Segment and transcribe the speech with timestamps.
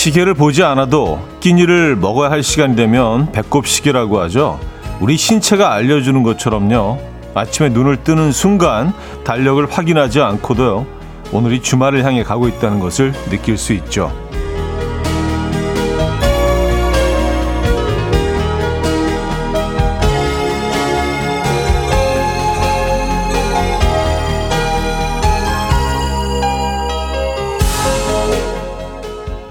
[0.00, 4.58] 시계를 보지 않아도 끼니를 먹어야 할 시간이 되면 배꼽 시계라고 하죠.
[4.98, 6.98] 우리 신체가 알려주는 것처럼요.
[7.34, 8.94] 아침에 눈을 뜨는 순간
[9.24, 10.86] 달력을 확인하지 않고도요.
[11.32, 14.10] 오늘이 주말을 향해 가고 있다는 것을 느낄 수 있죠.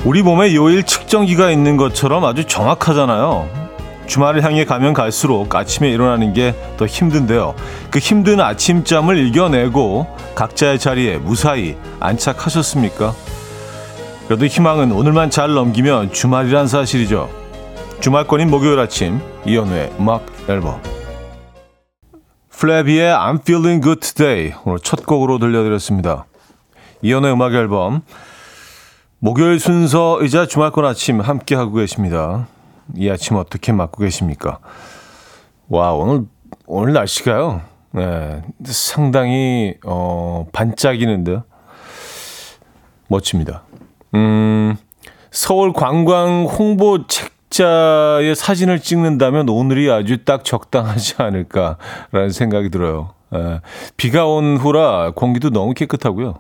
[0.10, 3.48] 우리 몸에 요일 측정기가 있는 것처럼 아주 정확하잖아요.
[4.08, 7.54] 주말을 향해 가면 갈수록 아침에 일어나는 게 더 힘든데요.
[7.92, 13.14] 그 힘든 아침잠을 이겨내고 각자의 자리에 무사히 안착하셨습니까?
[14.26, 17.30] 그래도 희망은 오늘만 잘 넘기면 주말이란 사실이죠.
[18.00, 20.82] 주말권인 목요일 아침 이연우의 음악 앨범
[22.50, 26.26] 플래비의 I'm Feeling Good Today 오늘 첫 곡으로 들려드렸습니다.
[27.04, 28.02] 이연우의 음악 앨범
[29.22, 32.48] 목요일 순서이자 주말권 아침 함께하고 계십니다.
[32.96, 34.60] 이 아침 어떻게 맞고 계십니까?
[35.68, 36.24] 와, 오늘,
[36.66, 37.62] 오늘 날씨가요.
[37.92, 41.42] 네, 상당히, 어, 반짝이는데
[43.10, 43.64] 멋집니다.
[44.16, 44.78] 음,
[45.32, 53.14] 서울 관광 홍보 책자의 사진을 찍는다면 오늘이 아주 딱 적당하지 않을까라는 생각이 들어요.
[53.36, 53.60] 예,
[53.98, 56.36] 비가 온 후라 공기도 너무 깨끗하고요.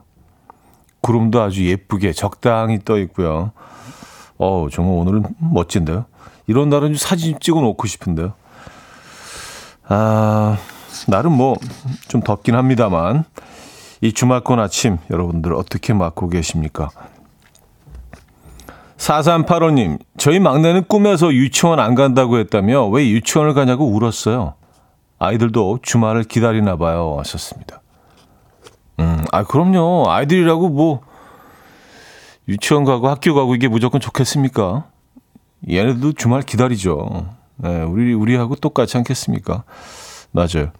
[1.01, 3.51] 구름도 아주 예쁘게 적당히 떠 있고요.
[4.37, 6.05] 어 정말 오늘은 멋진데요.
[6.47, 8.33] 이런 날은 사진 찍어 놓고 싶은데요.
[9.87, 10.57] 아,
[11.07, 11.55] 날은 뭐
[12.07, 13.23] 좀 덥긴 합니다만
[14.01, 16.89] 이 주말권 아침 여러분들 어떻게 맞고 계십니까?
[18.97, 24.55] 4385님, 저희 막내는 꿈에서 유치원 안 간다고 했다며 왜 유치원을 가냐고 울었어요.
[25.19, 27.15] 아이들도 주말을 기다리나 봐요.
[27.19, 27.81] 하셨습니다.
[28.99, 30.05] 음, 아, 그럼요.
[30.09, 31.01] 아이들이라고 뭐,
[32.47, 34.85] 유치원 가고 학교 가고 이게 무조건 좋겠습니까?
[35.69, 37.27] 얘네들도 주말 기다리죠.
[37.57, 39.63] 네, 우리, 우리하고 똑같지 않겠습니까?
[40.31, 40.71] 맞아요.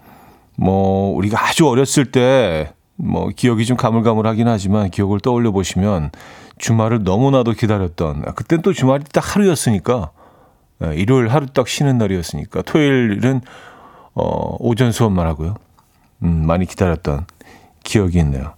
[0.58, 6.12] 뭐, 우리가 아주 어렸을 때, 뭐, 기억이 좀 가물가물하긴 하지만, 기억을 떠올려 보시면,
[6.58, 10.12] 주말을 너무나도 기다렸던, 아, 그땐 또 주말이 딱 하루였으니까,
[10.79, 13.41] 네, 일요일 하루 딱 쉬는 날이었으니까, 토요일은,
[14.16, 15.56] 어, 오전 수업만 하고요.
[16.24, 17.25] 음, 많이 기다렸던
[17.90, 18.54] 기억이 있네요.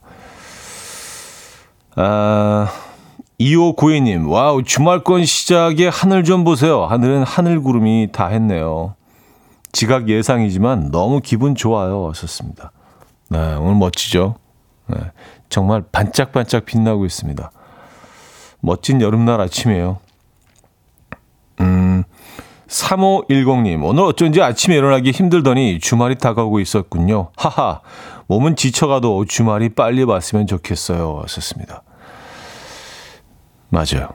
[1.95, 2.69] 아,
[3.39, 6.85] 2592님, wow, 주말권 시작에 하늘 좀 보세요.
[6.85, 8.95] 하늘은 하늘 구름이 다 했네요.
[9.71, 12.09] 지각 예상이지만 너무 기분 좋아요.
[12.09, 12.73] 하셨습니다.
[13.29, 14.35] 네, 오늘 멋지죠?
[14.87, 14.97] 네,
[15.47, 17.51] 정말 반짝반짝 빛나고 있습니다.
[18.59, 19.99] 멋진 여름날 아침이에요.
[22.71, 27.29] 음, 3510님, 오늘 어쩐지 아침에 일어나기 힘들더니 주말이 다가오고 있었군요.
[27.35, 27.81] 하하,
[28.27, 31.19] 몸은 지쳐가도 주말이 빨리 왔으면 좋겠어요.
[31.23, 31.83] 하셨습니다.
[33.69, 34.09] 맞아요.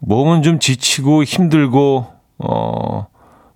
[0.00, 2.06] 몸은 좀 지치고 힘들고,
[2.38, 3.06] 어,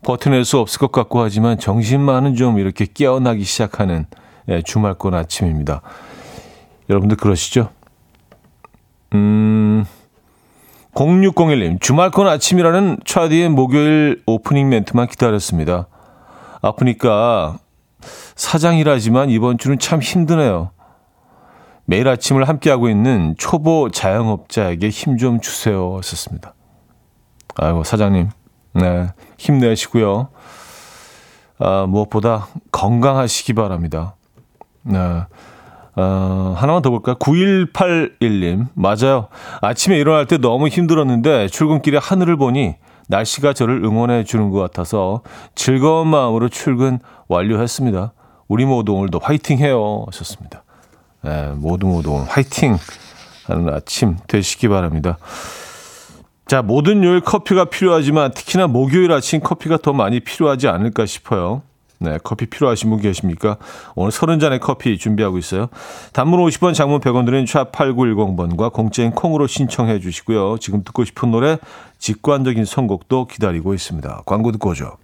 [0.04, 4.06] 버텨낼 수 없을 것 같고 하지만 정신만은 좀 이렇게 깨어나기 시작하는
[4.48, 5.82] 예, 주말권 아침입니다.
[6.88, 7.70] 여러분들 그러시죠?
[9.14, 9.84] 음,
[10.96, 15.88] 0601님, 주말권 아침이라는 차디의 목요일 오프닝 멘트만 기다렸습니다.
[16.62, 17.58] 아프니까
[18.34, 20.70] 사장이라지만 이번 주는 참 힘드네요.
[21.84, 25.98] 매일 아침을 함께하고 있는 초보 자영업자에게 힘 좀 주세요.
[25.98, 26.54] 하셨습니다.
[27.56, 28.30] 아이고, 사장님.
[28.72, 29.08] 네.
[29.36, 30.28] 힘내시고요.
[31.58, 34.16] 아, 무엇보다 건강하시기 바랍니다.
[34.82, 34.98] 네.
[35.96, 37.16] 어, 하나만 더 볼까요?
[37.16, 38.66] 9181님.
[38.74, 39.28] 맞아요.
[39.62, 42.76] 아침에 일어날 때 너무 힘들었는데 출근길에 하늘을 보니
[43.08, 45.22] 날씨가 저를 응원해 주는 것 같아서
[45.54, 46.98] 즐거운 마음으로 출근
[47.28, 48.12] 완료했습니다.
[48.48, 50.04] 우리 모두 오늘도 화이팅 해요.
[50.08, 50.64] 하셨습니다.
[51.22, 52.76] 네, 모두 모두 오늘 화이팅
[53.46, 55.18] 하는 아침 되시기 바랍니다.
[56.46, 61.62] 자, 모든 요일 커피가 필요하지만 특히나 목요일 아침 커피가 더 많이 필요하지 않을까 싶어요.
[61.98, 63.56] 네, 커피 필요하신 분 계십니까?
[63.94, 65.68] 오늘 서른 잔의 커피 준비하고 있어요.
[66.12, 70.58] 단문 50원, 장문 100원 드는 샵 8910번과 공짜인 콩으로 신청해 주시고요.
[70.58, 71.58] 지금 듣고 싶은 노래
[71.98, 74.22] 직관적인 선곡도 기다리고 있습니다.
[74.26, 74.98] 광고 듣고 오죠.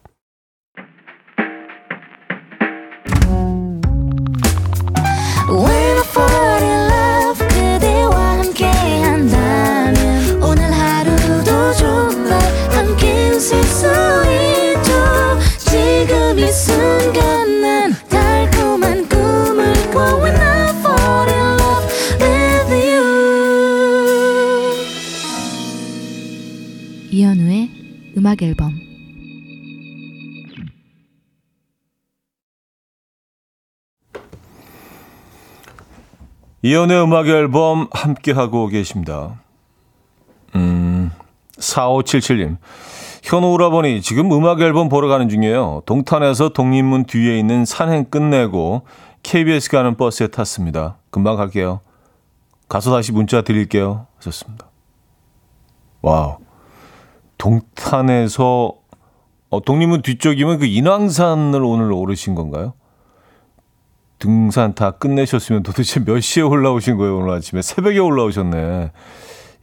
[28.33, 28.73] 음악 앨범
[36.63, 39.41] 이연의 음악 앨범 함께 하고 계십니다.
[40.55, 41.11] 음,
[41.59, 42.57] 4577님.
[43.23, 45.83] 현우 오라버니 지금 음악 앨범 보러 가는 중이에요.
[45.85, 48.83] 동탄에서 독립문 뒤에 있는 산행 끝내고
[49.23, 50.99] KBS 가는 버스에 탔습니다.
[51.11, 51.81] 금방 갈게요.
[52.69, 54.07] 가서 다시 문자 드릴게요.
[54.19, 54.71] 하셨습니다.
[56.01, 56.42] Wow.
[57.43, 58.73] 동탄에서
[59.51, 62.75] 어, 독립문 뒤쪽이면 그 인왕산을 오늘 오르신 건가요?
[64.21, 67.61] 등산 다 끝내셨으면 도대체 몇 시에 올라오신 거예요, 오늘 아침에?
[67.61, 68.93] 새벽에 올라오셨네.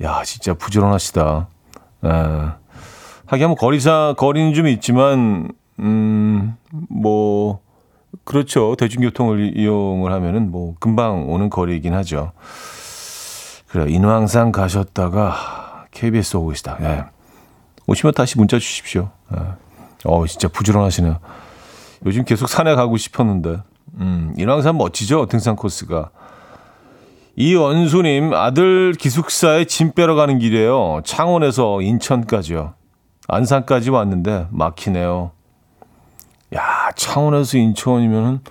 [0.02, 1.48] 야, 진짜 부지런하시다.
[2.02, 2.58] 아,
[3.28, 5.50] 하긴 뭐 거리사, 거리는 좀 있지만,
[5.80, 6.58] 음,
[6.90, 7.62] 뭐,
[8.26, 8.76] 그렇죠.
[8.76, 12.34] 대중교통을 이용을 하면은 뭐, 금방 오는 거리이긴 하죠.
[13.70, 16.78] 그래, 인왕산 가셨다가 KBS 오고 계시다.
[16.82, 17.19] 예.
[17.90, 19.10] 오시면 다시 문자 주십시오.
[19.36, 19.40] 예.
[20.06, 21.20] 어, 진짜 부지런하시네요.
[22.06, 23.62] 요즘 계속 산에 가고 싶었는데.
[23.96, 25.26] 음, 인왕산 멋지죠?
[25.26, 26.12] 등산 코스가.
[27.36, 31.02] 이원수님, 아들 기숙사에 짐 빼러 가는 길이에요.
[31.04, 32.76] 창원에서 인천까지요.
[33.28, 35.32] 안산까지 왔는데 막히네요.
[36.56, 38.42] 야, 창원에서 인천이면은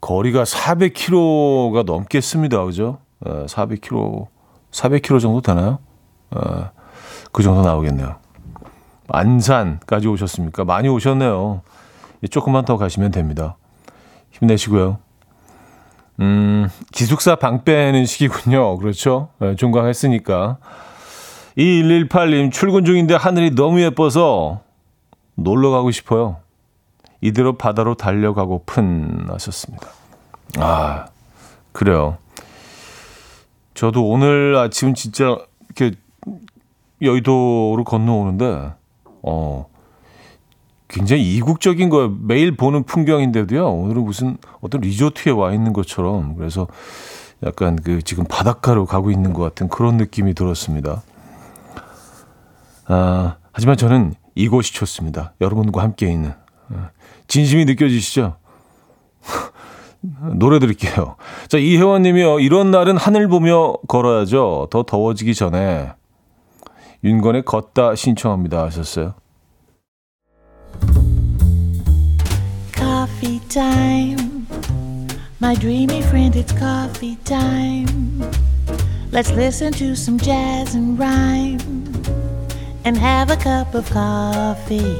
[0.00, 2.64] 거리가 400km가 넘겠습니다.
[2.64, 2.98] 그죠?
[3.22, 4.28] 400km,
[4.70, 5.78] 400km 정도 되나요?
[7.34, 8.14] 그 정도 나오겠네요.
[9.08, 10.64] 안산까지 오셨습니까?
[10.64, 11.62] 많이 오셨네요.
[12.30, 13.56] 조금만 더 가시면 됩니다.
[14.30, 14.98] 힘내시고요.
[16.20, 18.78] 음, 기숙사 방 빼는 시기군요.
[18.78, 19.30] 그렇죠?
[19.40, 20.58] 네, 종강했으니까.
[21.58, 24.60] 2118님, 출근 중인데 하늘이 너무 예뻐서
[25.34, 26.36] 놀러 가고 싶어요.
[27.20, 29.88] 이대로 바다로 달려가고픈 하셨습니다.
[30.58, 31.06] 아,
[31.72, 32.18] 그래요.
[33.74, 35.36] 저도 오늘 아침 진짜
[35.76, 35.96] 이렇게
[37.02, 38.72] 여의도로 건너오는데,
[39.22, 39.66] 어,
[40.88, 42.16] 굉장히 이국적인 거예요.
[42.20, 43.68] 매일 보는 풍경인데도요.
[43.68, 46.68] 오늘은 무슨 어떤 리조트에 와 있는 것처럼 그래서
[47.42, 51.02] 약간 그 지금 바닷가로 가고 있는 것 같은 그런 느낌이 들었습니다.
[52.86, 55.34] 아, 하지만 저는 이곳이 좋습니다.
[55.40, 56.32] 여러분과 함께 있는
[56.72, 56.90] 아,
[57.26, 58.36] 진심이 느껴지시죠?
[60.34, 61.16] 노래 드릴게요.
[61.48, 62.38] 자, 이혜원 님이요.
[62.38, 64.68] 이런 날은 하늘 보며 걸어야죠.
[64.70, 65.92] 더 더워지기 전에.
[67.04, 69.14] 윤건의 걷다 신청합니다 하셨어요.
[72.74, 74.46] Coffee time.
[75.40, 78.22] My dreamy friend, it's coffee time.
[79.12, 81.60] Let's listen to some jazz and rhyme
[82.86, 84.96] and have a cup of coffee.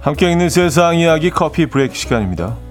[0.00, 2.69] 함께 있는 세상 이야기 커피 브레이크 시간입니다.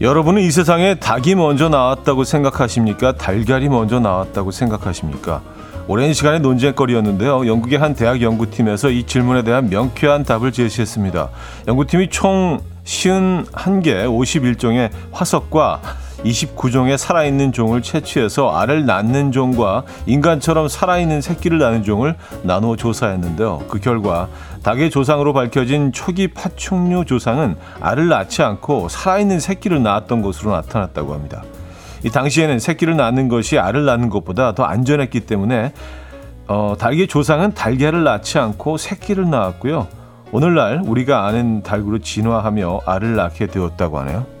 [0.00, 3.16] 여러분은 이 세상에 닭이 먼저 나왔다고 생각하십니까?
[3.16, 5.42] 달걀이 먼저 나왔다고 생각하십니까?
[5.88, 7.48] 오랜 시간의 논쟁거리였는데요.
[7.48, 11.30] 영국의 한 대학 연구팀에서 이 질문에 대한 명쾌한 답을 제시했습니다.
[11.66, 15.80] 연구팀이 총 51개 51종의 화석과
[16.24, 23.62] 29종의 살아있는 종을 채취해서 알을 낳는 종과 인간처럼 살아있는 새끼를 낳는 종을 나누어 조사했는데요.
[23.68, 24.28] 그 결과
[24.62, 31.42] 닭의 조상으로 밝혀진 초기 파충류 조상은 알을 낳지 않고 살아있는 새끼를 낳았던 것으로 나타났다고 합니다.
[32.04, 35.72] 이 당시에는 새끼를 낳는 것이 알을 낳는 것보다 더 안전했기 때문에
[36.46, 39.86] 어, 닭의 조상은 달걀을 낳지 않고 새끼를 낳았고요.
[40.32, 44.37] 오늘날 우리가 아는 닭으로 진화하며 알을 낳게 되었다고 하네요.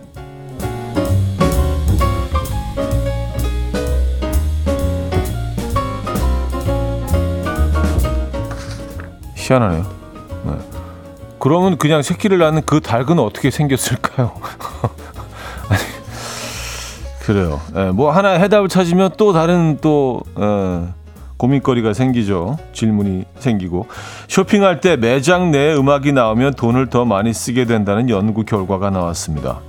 [9.48, 9.86] 희한하네요.
[10.44, 10.52] 네.
[11.38, 14.32] 그러면 그냥 새끼를 낳는 그 닭은 어떻게 생겼을까요?
[15.70, 15.80] 아니,
[17.20, 17.60] 그래요.
[17.72, 20.88] 네, 뭐 하나 해답을 찾으면 또 다른 또 에,
[21.36, 22.58] 고민거리가 생기죠.
[22.72, 23.86] 질문이 생기고
[24.26, 29.60] 쇼핑할 때 매장 내 음악이 나오면 돈을 더 많이 쓰게 된다는 연구 결과가 나왔습니다.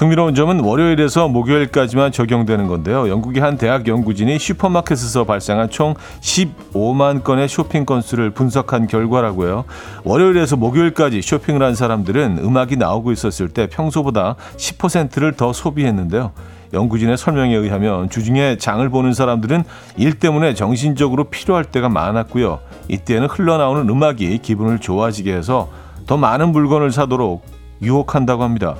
[0.00, 3.10] 흥미로운 점은 월요일에서 목요일까지만 적용되는 건데요.
[3.10, 9.66] 영국의 한 대학 연구진이 슈퍼마켓에서 발생한 총 15만 건의 쇼핑 건수를 분석한 결과라고요.
[10.04, 16.32] 월요일에서 목요일까지 쇼핑을 한 사람들은 음악이 나오고 있었을 때 평소보다 10%를 더 소비했는데요.
[16.72, 19.64] 연구진의 설명에 의하면 주중에 장을 보는 사람들은
[19.98, 22.60] 일 때문에 정신적으로 필요할 때가 많았고요.
[22.88, 25.68] 이때는 흘러나오는 음악이 기분을 좋아지게 해서
[26.06, 27.44] 더 많은 물건을 사도록
[27.82, 28.76] 유혹한다고 합니다.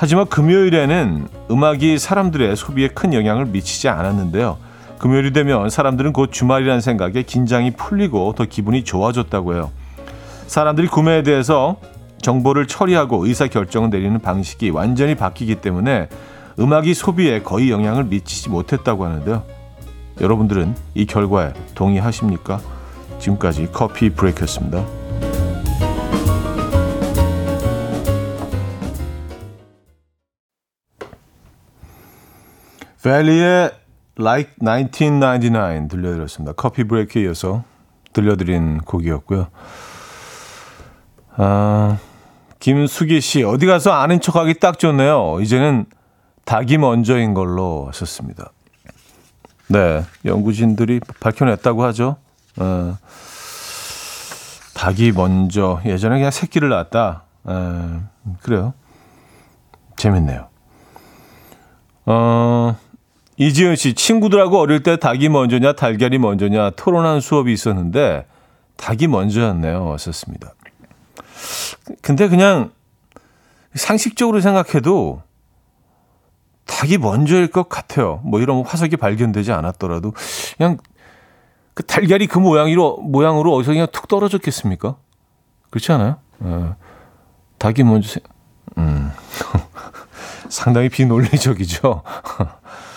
[0.00, 4.56] 하지만 금요일에는 음악이 사람들의 소비에 큰 영향을 미치지 않았는데요.
[4.98, 9.72] 금요일이 되면 사람들은 곧 주말이라는 생각에 긴장이 풀리고 더 기분이 좋아졌다고 해요.
[10.46, 11.78] 사람들이 구매에 대해서
[12.22, 16.08] 정보를 처리하고 의사 결정을 내리는 방식이 완전히 바뀌기 때문에
[16.60, 19.42] 음악이 소비에 거의 영향을 미치지 못했다고 하는데요.
[20.20, 22.60] 여러분들은 이 결과에 동의하십니까?
[23.18, 24.84] 지금까지 커피 브레이크였습니다.
[33.02, 33.70] 벨리의
[34.18, 36.52] Like 1999 들려드렸습니다.
[36.54, 37.62] 커피 브레이크에 이어서
[38.12, 39.48] 들려드린 곡이었고요.
[41.36, 41.98] 아,
[42.58, 45.38] 김수기 씨, 어디 가서 아는 척하기 딱 좋네요.
[45.40, 45.86] 이제는
[46.44, 48.50] 닭이 먼저인 걸로 하셨습니다.
[49.68, 52.16] 네, 연구진들이 밝혀냈다고 하죠.
[52.56, 52.96] 어,
[54.74, 57.22] 닭이 먼저 예전에 그냥 새끼를 낳았다.
[57.48, 57.52] 에,
[58.42, 58.74] 그래요.
[59.96, 60.48] 재밌네요.
[62.06, 62.76] 어,
[63.38, 68.26] 이지은 씨, 친구들하고 어릴 때 닭이 먼저냐, 달걀이 먼저냐 토론한 수업이 있었는데,
[68.76, 69.86] 닭이 먼저였네요.
[69.86, 70.54] 왔었습니다.
[72.02, 72.72] 근데 그냥
[73.74, 75.22] 상식적으로 생각해도
[76.66, 78.20] 닭이 먼저일 것 같아요.
[78.24, 80.12] 뭐 이런 화석이 발견되지 않았더라도
[80.56, 80.78] 그냥
[81.74, 84.96] 그 달걀이 그 모양으로 모양으로 어디서 그냥 툭 떨어졌겠습니까?
[85.70, 86.18] 그렇지 않아요?
[86.40, 86.76] 어,
[87.58, 88.20] 닭이 먼저
[88.76, 89.10] 음.
[90.48, 92.02] 상당히 비논리적이죠.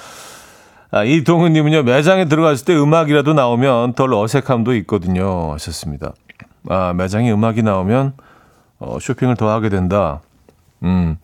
[0.91, 5.53] 아, 이동훈님은요, 매장에 들어갔을 때 음악이라도 나오면 덜 어색함도 있거든요.
[5.53, 6.13] 하셨습니다.
[6.67, 8.13] 아, 매장에 음악이 나오면,
[8.79, 10.21] 어, 쇼핑을 더 하게 된다.
[10.83, 11.17] 음.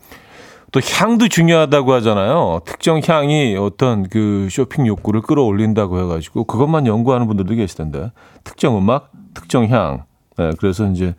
[0.70, 2.60] 또 향도 중요하다고 하잖아요.
[2.64, 8.12] 특정 향이 어떤 그 쇼핑 욕구를 끌어올린다고 해가지고 그것만 연구하는 분들도 계시던데.
[8.44, 10.04] 특정 음악, 특정 향.
[10.36, 11.14] 네, 그래서 이제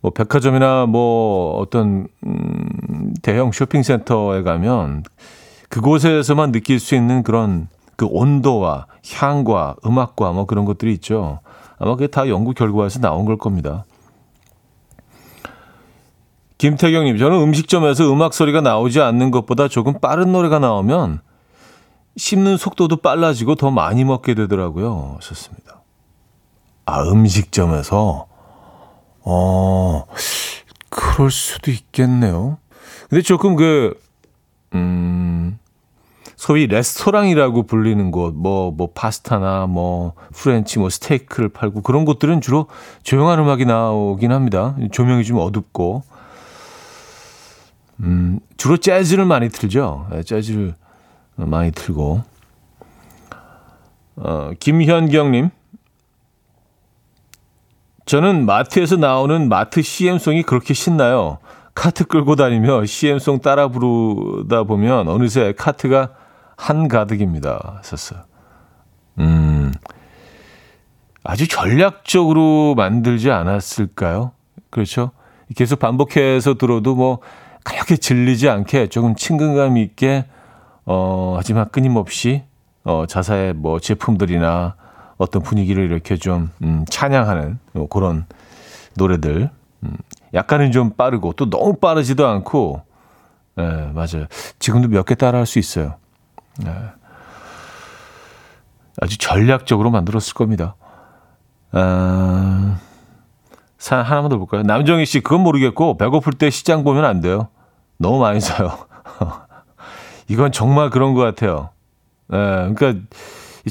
[0.00, 5.04] 뭐 백화점이나 뭐 어떤 음, 대형 쇼핑센터에 가면
[5.70, 11.40] 그곳에서만 느낄 수 있는 그런 그 온도와 향과 음악과 뭐 그런 것들이 있죠.
[11.78, 13.84] 아마 그게 다 연구 결과에서 나온 걸 겁니다.
[16.58, 21.20] 김태경님, 저는 음식점에서 음악 소리가 나오지 않는 것보다 조금 빠른 노래가 나오면
[22.16, 25.18] 씹는 속도도 빨라지고 더 많이 먹게 되더라고요.
[25.20, 25.80] 좋습니다.
[26.84, 28.26] 아, 음식점에서?
[29.22, 30.04] 어,
[30.90, 32.58] 그럴 수도 있겠네요.
[33.08, 33.98] 근데 조금 그,
[34.74, 35.58] 음,
[36.40, 42.66] 소위 레스토랑이라고 불리는 곳, 뭐, 뭐, 파스타나 뭐, 프렌치, 뭐, 스테이크를 팔고 그런 곳들은 주로
[43.02, 44.74] 조용한 음악이 나오긴 합니다.
[44.90, 46.02] 조명이 좀 어둡고.
[48.00, 50.06] 음, 주로 재즈를 많이 틀죠.
[50.12, 50.74] 네, 재즈를
[51.36, 52.22] 많이 틀고.
[54.16, 55.50] 어, 김현경님.
[58.06, 61.36] 저는 마트에서 나오는 마트 CM송이 그렇게 신나요.
[61.74, 66.14] 카트 끌고 다니며 CM송 따라 부르다 보면 어느새 카트가
[66.60, 67.80] 한가득입니다.
[67.82, 68.20] 썼어요.
[69.18, 69.72] 음,
[71.24, 74.32] 아주 전략적으로 만들지 않았을까요?
[74.68, 75.10] 그렇죠?
[75.56, 77.20] 계속 반복해서 들어도 뭐,
[77.64, 80.26] 그렇게 질리지 않게 조금 친근감 있게,
[80.86, 82.44] 어, 하지만 끊임없이,
[82.84, 84.76] 어, 자사의 뭐 제품들이나
[85.18, 88.26] 어떤 분위기를 이렇게 좀, 음, 찬양하는 뭐 그런
[88.96, 89.50] 노래들.
[89.82, 89.96] 음,
[90.34, 92.82] 약간은 좀 빠르고 또 너무 빠르지도 않고,
[93.58, 94.26] 예, 네, 맞아요.
[94.58, 95.96] 지금도 몇 개 따라 할 수 있어요.
[96.64, 96.72] 네.
[99.00, 100.76] 아주 전략적으로 만들었을 겁니다.
[101.72, 102.78] 아,
[103.78, 104.62] 사 하나만 더 볼까요?
[104.62, 107.48] 남정희 씨, 그건 모르겠고, 배고플 때 시장 보면 안 돼요.
[107.98, 108.76] 너무 많이 사요.
[110.28, 111.70] 이건 정말 그런 것 같아요.
[112.32, 112.36] 예,
[112.74, 112.94] 그러니까,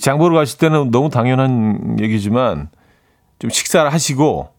[0.02, 2.70] 장 보러 가실 때는 너무 당연한 얘기지만,
[3.40, 4.50] 좀 식사를 하시고,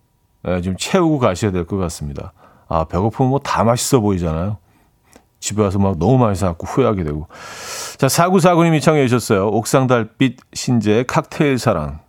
[0.46, 2.32] 예, 좀 채우고 가셔야 될 것 같습니다.
[2.68, 4.58] 아, 배고프면 뭐 다 맛있어 보이잖아요.
[5.40, 7.26] 집에 와서 막 너무 많이 사갖고 후회하게 되고.
[7.96, 9.48] 자, 사구사구님이 청해 주셨어요.
[9.48, 12.00] 옥상 달빛 신재 칵테일 사랑.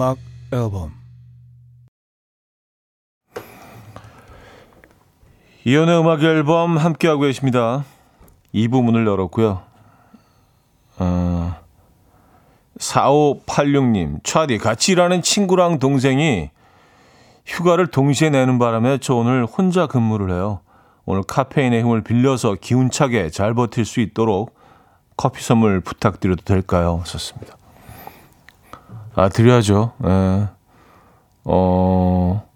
[0.00, 0.16] 음악
[0.50, 0.94] 앨범
[5.66, 7.84] 이현우의 음악 앨범 함께하고 계십니다.
[8.50, 9.60] 이 부문을 열었고요.
[11.00, 11.54] 어,
[12.78, 16.48] 4586님, 차디, 같이 일하는 친구랑 동생이
[17.44, 20.60] 휴가를 동시에 내는 바람에 저 오늘 혼자 근무를 해요.
[21.04, 24.54] 오늘 카페인의 힘을 빌려서 기운차게 잘 버틸 수 있도록
[25.18, 27.02] 커피 선물 부탁드려도 될까요?
[27.04, 27.59] 썼습니다.
[29.14, 29.92] 아, 드려야죠.
[30.04, 30.48] 예.
[31.44, 32.48] 어,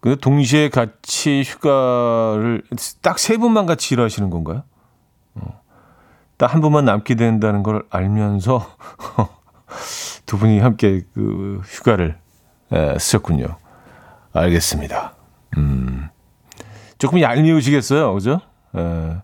[0.00, 2.62] 근데 동시에 같이 휴가를
[3.02, 4.62] 딱 세 분만 같이 일하시는 건가요?
[5.34, 5.60] 어,
[6.38, 8.66] 딱 한 분만 남게 된다는 걸 알면서
[10.26, 12.18] 두 분이 함께 그 휴가를
[12.72, 13.56] 에, 쓰셨군요.
[14.32, 15.14] 알겠습니다.
[15.58, 16.08] 음,
[16.98, 18.40] 조금 얄미우시겠어요, 그죠?
[18.76, 19.16] 에,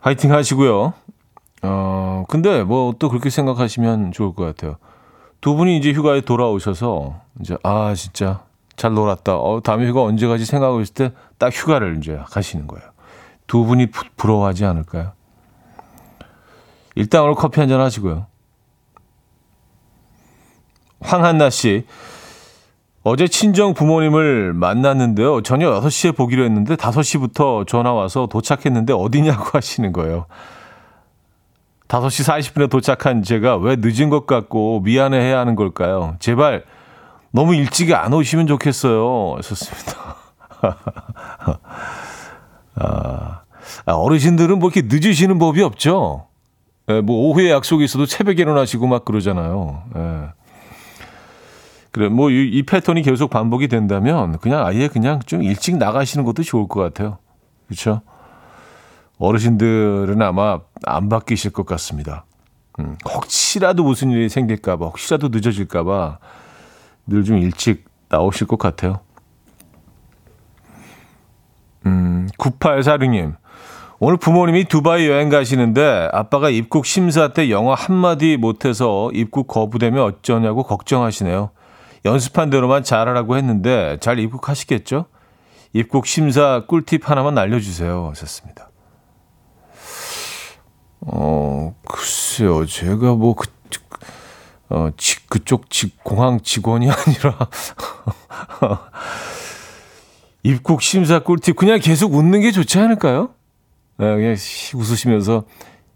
[0.00, 0.94] 화이팅 하시고요.
[1.62, 4.76] 어, 근데 뭐 또 그렇게 생각하시면 좋을 것 같아요.
[5.42, 8.44] 두 분이 이제 휴가에 돌아오셔서 이제 아 진짜
[8.76, 9.36] 잘 놀았다.
[9.36, 12.88] 어, 다음에 휴가 언제 가지 생각하고 있을 때 딱 휴가를 이제 가시는 거예요.
[13.48, 15.10] 두 분이 부, 부러워하지 않을까요?
[16.94, 18.26] 일단 오늘 커피 한 잔 하시고요.
[21.00, 21.84] 황한나 씨.
[23.02, 25.42] 어제 친정 부모님을 만났는데요.
[25.42, 30.26] 저녁 6시에 보기로 했는데 5시부터 전화 와서 도착했는데 어디냐고 하시는 거예요.
[31.92, 36.16] 5시 40분에 도착한 제가 왜 늦은 것 같고 미안해 해야 하는 걸까요?
[36.20, 36.64] 제발
[37.32, 39.34] 너무 일찍 안 오시면 좋겠어요.
[39.36, 40.16] 하셨습니다.
[42.76, 43.42] 아,
[43.84, 46.28] 어르신들은 뭐 이렇게 늦으시는 법이 없죠.
[46.88, 49.82] 예, 뭐 오후에 약속이 있어도 새벽에 일어나시고 막 그러잖아요.
[49.94, 50.28] 예.
[51.90, 56.42] 그래, 뭐, 이, 이 패턴이 계속 반복이 된다면, 그냥 아예 그냥 좀 일찍 나가시는 것도
[56.42, 57.18] 좋을 것 같아요.
[57.66, 58.00] 그렇죠?
[59.18, 62.24] 어르신들은 아마 안 바뀌실 것 같습니다.
[62.80, 66.18] 음, 혹시라도 무슨 일이 생길까봐, 혹시라도 늦어질까봐
[67.06, 69.00] 늘 좀 일찍 나오실 것 같아요.
[71.86, 73.34] 음, 9846님.
[73.98, 80.64] 오늘 부모님이 두바이 여행 가시는데 아빠가 입국 심사 때 영어 한마디 못해서 입국 거부되면 어쩌냐고
[80.64, 81.50] 걱정하시네요.
[82.04, 85.06] 연습한 대로만 잘하라고 했는데 잘 입국하시겠죠?
[85.72, 88.08] 입국 심사 꿀팁 하나만 알려주세요.
[88.10, 88.70] 하셨습니다.
[91.06, 92.64] 어, 글쎄요.
[92.66, 93.48] 제가 뭐, 그,
[94.68, 97.48] 어, 지, 그쪽 지, 공항 직원이 아니라,
[100.42, 101.56] 입국 심사 꿀팁.
[101.56, 103.30] 그냥 계속 웃는 게 좋지 않을까요?
[103.98, 104.32] 네, 그냥
[104.74, 105.44] 웃으시면서,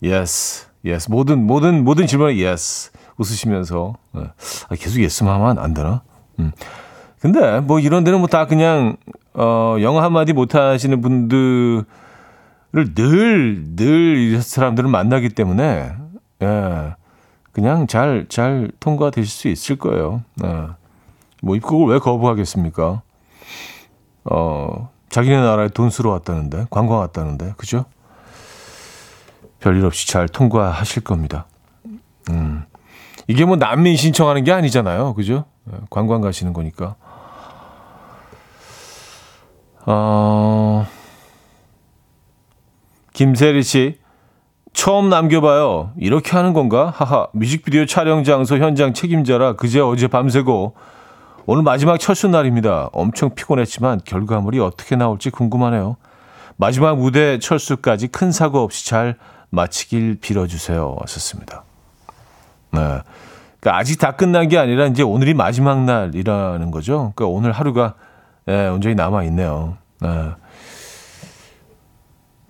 [0.03, 1.11] yes, yes.
[1.11, 2.91] 모든, 모든, 모든 질문에 yes.
[3.19, 4.23] 웃으시면서 네.
[4.69, 6.03] 아, 계속 예스만 하면 안 되나?
[6.39, 6.53] 음.
[7.19, 8.97] 근데 뭐 이런 데는 뭐 다 그냥
[9.33, 11.85] 어 영어 한마디 못 하시는 분들
[12.77, 15.95] 을늘늘 사람들을 만나기 때문에
[16.43, 16.95] 예.
[17.53, 20.23] 그냥 잘잘 통과되실 수 있을 거예요.
[20.45, 20.67] 예.
[21.43, 23.03] 뭐 입국을 왜 거부하겠습니까?
[24.25, 27.87] 어 자기네 나라에 돈 쓰러 왔다는데 관광 왔다는데 그죠?
[29.61, 31.47] 별일 없이 잘 통과하실 겁니다.
[32.31, 32.65] 음.
[33.29, 35.15] 이게 뭐 난민 신청하는 게 아니잖아요.
[35.15, 35.47] 그죠?
[35.73, 36.97] 예, 관광 가시는 거니까.
[39.87, 40.87] 어,
[43.17, 43.99] 김세리 씨,
[44.75, 45.93] 처음 남겨봐요.
[45.97, 46.93] 이렇게 하는 건가?
[46.95, 50.75] 하하, 뮤직비디오 촬영 장소 현장 책임자라 그제 어제 밤새고
[51.47, 52.91] 오늘 마지막 철수 날입니다.
[52.93, 55.97] 엄청 피곤했지만 결과물이 어떻게 나올지 궁금하네요.
[56.59, 59.17] 마지막 무대 철수까지 큰 사고 없이 잘
[59.49, 60.97] 마치길 빌어주세요.
[61.01, 61.65] 왔었습니다.
[62.73, 62.81] 네.
[63.61, 67.15] 그러니까 아직 다 끝난 게 아니라 이제 오늘이 마지막 날이라는 거죠.
[67.17, 67.95] 그러니까 오늘 하루가
[68.47, 69.79] 예, 온전히 남아 있네요.
[70.03, 70.33] 네.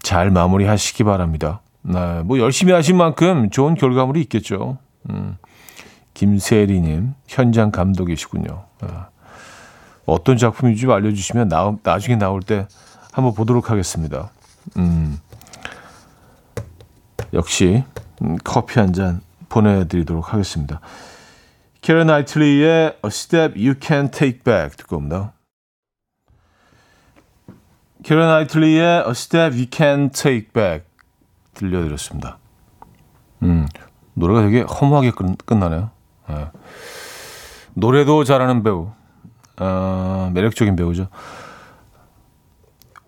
[0.07, 1.63] 잘 마무리하시기 바랍니다.
[1.83, 2.23] 네.
[2.23, 4.79] 뭐 열심히 하신 만큼 좋은 결과물이 있겠죠.
[5.11, 5.37] 음.
[6.15, 8.67] 김세리님 현장 감독이시군요.
[8.83, 8.89] 네.
[10.05, 12.69] 어떤 작품인지 좀 알려주시면 나, 나중에 나올 때
[13.13, 14.31] 한번 보도록 하겠습니다.
[14.77, 15.19] 음.
[17.33, 17.83] 역시
[18.23, 20.79] 음, 커피 한 잔 보내드리도록 하겠습니다.
[21.81, 25.33] 캐런 나이틀리의 A Step You Can Take Back 듣고 옵니다.
[28.07, 30.87] 캐런 나이틀리의 A Step You Can Take Back
[31.55, 32.39] 들려드렸습니다.
[33.43, 33.67] 음,
[34.15, 35.91] 노래가 되게 허무하게 끝, 나네요
[36.29, 36.47] 네.
[37.75, 38.93] 노래도 잘하는 배우,
[39.59, 41.09] 어, 매력적인 배우죠.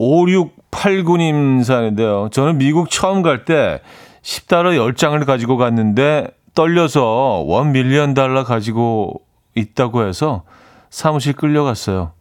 [0.00, 2.28] 5689님 사연인데요.
[2.32, 3.80] 저는 미국 처음 갈 때
[4.22, 9.22] 10달러 10장을 가지고 갔는데 떨려서 one million dollar 가지고
[9.54, 10.42] 있다고 해서
[10.90, 12.14] 사무실 끌려갔어요.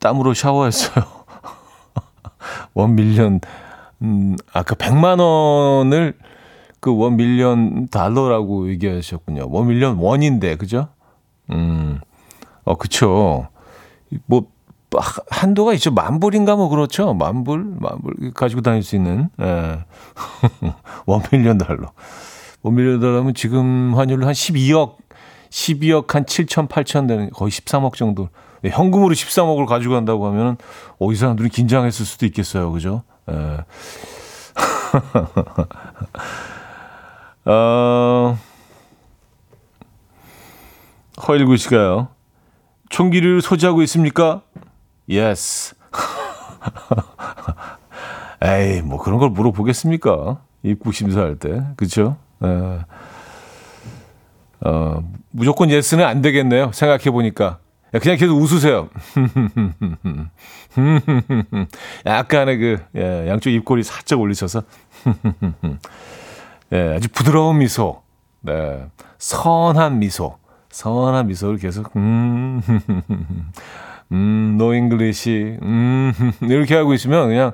[0.00, 1.23] 땀으로 샤워했어요.
[2.74, 3.40] one million,
[4.02, 6.14] 음, 아까 100만 원을
[6.80, 9.48] 그 one million dollar라고 얘기하셨군요.
[9.50, 10.88] one million 원인데, 그죠?
[11.50, 11.98] 음,
[12.64, 13.48] 어, 그쵸.
[14.26, 14.46] 뭐,
[15.30, 15.90] 한도가 있죠.
[15.90, 17.14] 만불인가 뭐 그렇죠.
[17.14, 19.78] 만불, 만불 가지고 다닐 수 있는, 예.
[21.06, 21.92] 원 밀리언 달러.
[22.62, 24.96] 5밀리언 달러면 지금 환율로 한 12억,
[25.50, 28.28] 12억 한 7천, 8천 되는 거의 13억 정도.
[28.64, 30.56] 네, 현금으로 13억을 가지고 간다고 하면
[30.98, 32.72] 어, 이 사람들이 긴장했을 수도 있겠어요.
[32.72, 33.02] 그죠?
[33.30, 33.58] 예.
[37.50, 38.38] 어,
[41.28, 42.08] 허일구 씨가요.
[42.88, 44.40] 총기를 소지하고 있습니까?
[45.10, 45.74] Yes.
[48.40, 50.40] 에이, 뭐 그런 걸 물어보겠습니까?
[50.62, 51.62] 입국 심사할 때.
[51.76, 52.16] 그렇죠?
[52.42, 52.78] 예.
[54.60, 56.72] 어, 무조건 예스는 안 되겠네요.
[56.72, 57.58] 생각해 보니까.
[57.98, 58.88] 그냥 계속 웃으세요.
[62.06, 64.62] 약간의 그, 예, 양쪽 입꼬리 살짝 올리셔서.
[66.72, 68.02] 예, 아주 부드러운 미소.
[68.40, 68.86] 네.
[69.18, 70.38] 선한 미소.
[70.70, 72.60] 선한 미소를 계속, 음,
[74.10, 77.52] 음, no English, 음, 이렇게 하고 있으면 그냥,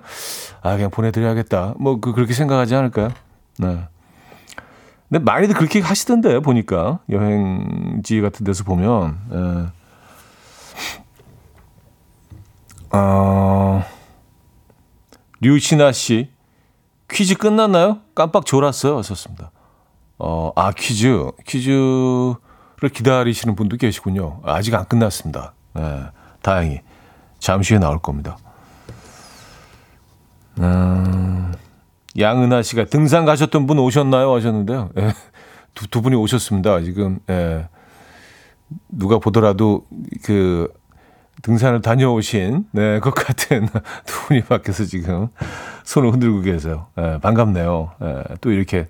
[0.62, 1.74] 아, 그냥 보내드려야겠다.
[1.78, 3.10] 뭐, 그, 그렇게 생각하지 않을까요?
[3.58, 3.78] 네.
[5.10, 7.00] 근데 많이들 그렇게 하시던데, 보니까.
[7.10, 9.18] 여행지 같은 데서 보면.
[9.32, 9.79] 예.
[12.92, 13.84] 어,
[15.40, 16.30] 류신아 씨.
[17.10, 17.98] 퀴즈 끝났나요?
[18.14, 18.98] 깜빡 졸았어요.
[18.98, 19.50] 하셨습니다.
[20.18, 21.30] 어, 아, 퀴즈.
[21.46, 22.34] 퀴즈를
[22.92, 24.40] 기다리시는 분도 계시군요.
[24.44, 25.54] 아직 안 끝났습니다.
[25.74, 26.02] 네,
[26.42, 26.80] 다행히.
[27.38, 28.36] 잠시 후에 나올 겁니다.
[30.58, 31.54] 음,
[32.18, 34.34] 양은하 씨가 등산 가셨던 분 오셨나요?
[34.34, 34.90] 하셨는데요.
[34.94, 35.12] 네,
[35.74, 36.82] 두, 두 분이 오셨습니다.
[36.82, 37.68] 지금, 예.
[38.88, 39.86] 누가 보더라도
[40.24, 40.72] 그
[41.42, 43.66] 등산을 다녀오신 네, 것 같은
[44.04, 45.28] 두 분이 밖에서 지금
[45.84, 46.86] 손을 흔들고 계세요.
[46.98, 47.92] 예, 반갑네요.
[48.02, 48.88] 예, 또 이렇게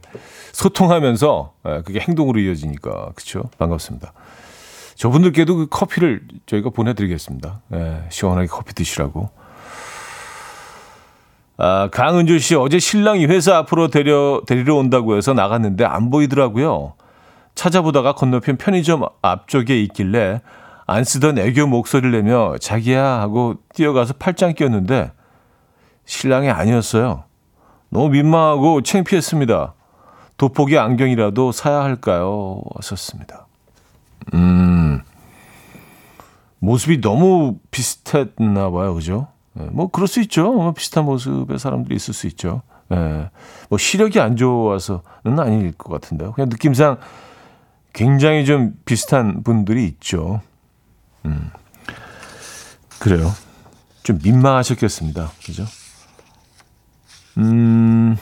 [0.53, 3.45] 소통하면서 예, 그게 행동으로 이어지니까 그렇죠.
[3.59, 4.13] 반갑습니다.
[4.97, 7.61] 저분들께도 그 커피를 저희가 보내드리겠습니다.
[7.75, 9.31] 예, 시원하게 커피 드시라고.
[11.57, 16.95] 아, 강은주 씨 어제 신랑이 회사 앞으로 데려 데리러 온다고 해서 나갔는데 안 보이더라고요.
[17.55, 20.41] 찾아보다가 건너편 편의점 앞쪽에 있길래
[20.87, 25.13] 안 쓰던 애교 목소리를 내며 자기야 하고 뛰어가서 팔짱 끼웠는데
[26.05, 27.25] 신랑이 아니었어요.
[27.91, 29.75] 너무 민망하고 창피했습니다.
[30.37, 32.63] 돋보기 안경이라도 사야 할까요?
[32.65, 33.47] 왔었습니다.
[34.35, 35.03] 음,
[36.61, 38.95] 모습이 너무 비슷했나 봐요.
[38.95, 39.29] 그죠?
[39.53, 40.53] 네, 뭐, 그럴 수 있죠.
[40.53, 42.63] 뭐 비슷한 모습의 사람들이 있을 수 있죠.
[42.89, 43.29] 네,
[43.69, 46.33] 뭐, 시력이 안 좋아서는 아닐 것 같은데요.
[46.33, 46.99] 그냥 느낌상
[47.93, 50.41] 굉장히 좀 비슷한 분들이 있죠.
[51.25, 51.51] 음.
[52.99, 53.33] 그래요.
[54.03, 55.31] 좀 민망하셨겠습니다.
[55.45, 55.65] 그죠?
[57.39, 58.17] 음,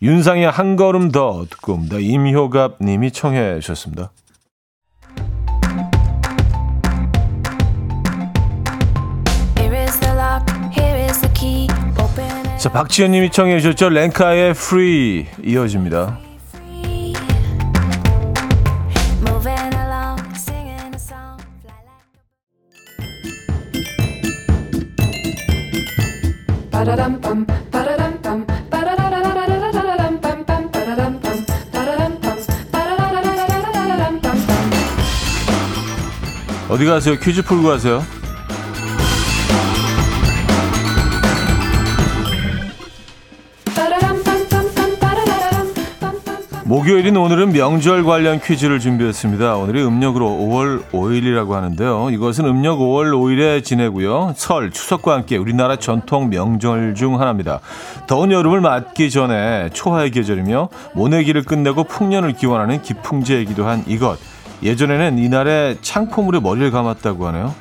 [0.00, 1.96] 윤상의 한 걸음 더 듣고 옵니다.
[1.98, 4.12] 임효갑 님이 청해 주셨습니다.
[12.58, 13.88] 자, 박지현 님이 청해 주셨죠.
[13.88, 16.20] 랭카의 Free 이어집니다.
[36.72, 37.16] 어디 가세요?
[37.20, 38.02] 퀴즈 풀고 가세요.
[46.72, 49.56] 목요일인 오늘은 명절 관련 퀴즈를 준비했습니다.
[49.56, 52.08] 오늘이 음력으로 5월 5일이라고 하는데요.
[52.08, 54.32] 이것은 음력 5월 5일에 지내고요.
[54.36, 57.60] 설, 추석과 함께 우리나라 전통 명절 중 하나입니다.
[58.06, 64.18] 더운 여름을 맞기 전에 초하의 계절이며 모내기를 끝내고 풍년을 기원하는 기풍제이기도 한 이것.
[64.62, 67.54] 예전에는 이날에 창포물에 머리를 감았다고 하네요.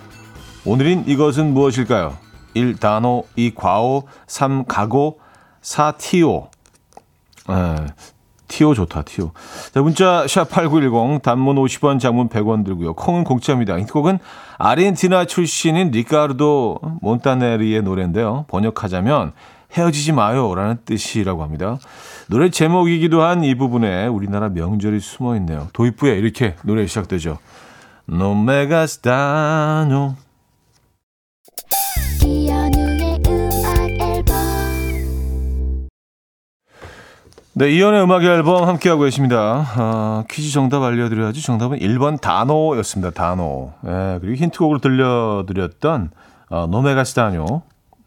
[0.63, 2.15] 오늘인 이것은 무엇일까요?
[2.53, 2.77] 1.
[2.77, 3.55] 단호 2.
[3.55, 4.63] 과오 3.
[4.63, 5.19] 가고
[5.59, 5.97] 4.
[5.97, 6.47] 티오
[7.49, 7.75] 에,
[8.51, 9.31] 티오 좋다, 티오.
[9.73, 12.93] 자, 문자 샵8910 단문 50원, 장문 100원 들고요.
[12.93, 13.77] 콩은 공짜입니다.
[13.77, 14.19] 이 곡은
[14.57, 18.45] 아르헨티나 출신인 리카르도 몬타네리의 노래인데요.
[18.49, 19.31] 번역하자면
[19.71, 21.77] 헤어지지 마요라는 뜻이라고 합니다.
[22.27, 25.69] 노래 제목이기도 한 이 부분에 우리나라 명절이 숨어 있네요.
[25.71, 27.37] 도입부에 이렇게 노래 시작되죠.
[28.09, 30.15] No mega stano.
[37.61, 39.67] 네, 이현우의 음악 앨범 함께하고 계십니다.
[39.75, 41.43] 아, 퀴즈 정답 알려드려야지.
[41.43, 43.11] 정답은 1번 단호였습니다.
[43.11, 43.71] 단호.
[43.85, 46.09] 예, 그리고 힌트곡으로 들려드렸던
[46.49, 47.61] 어, No me hagas daño.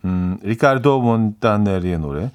[0.07, 2.33] 음, 리카르도 몬타네르의 노래.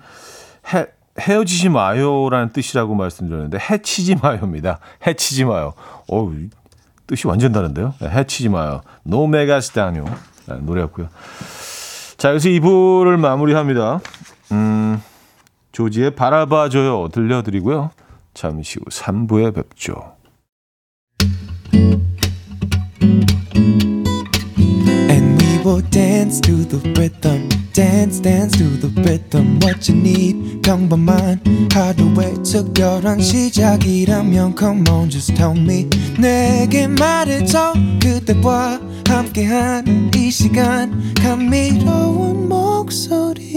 [0.73, 0.85] 해,
[1.19, 4.79] 헤어지지 마요라는 뜻이라고 말씀드렸는데 해치지 마요입니다.
[5.05, 5.73] 해치지 마요.
[6.09, 6.31] 어
[7.05, 7.95] 뜻이 완전 다른데요.
[7.99, 8.79] 네, 해치지 마요.
[9.03, 11.09] No me hagas daño 네, 노래였고요.
[12.15, 13.99] 자, 여기서 2부를 마무리합니다.
[14.53, 15.01] 음,
[15.71, 17.91] 조지의 바라봐줘요 들려드리고요.
[18.33, 20.19] 잠시 후 3부에 뵙죠.
[33.49, 35.87] 시작이라면 come on just tell me
[36.19, 43.49] 내게 말해줘 그대와 함께한 이 시간 감미로운 목소리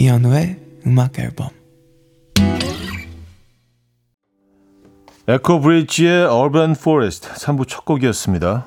[0.00, 1.50] 이현우의 음악 앨범
[5.28, 8.64] 에코 브릿지의 Urban Forest 3부 첫 곡이었습니다.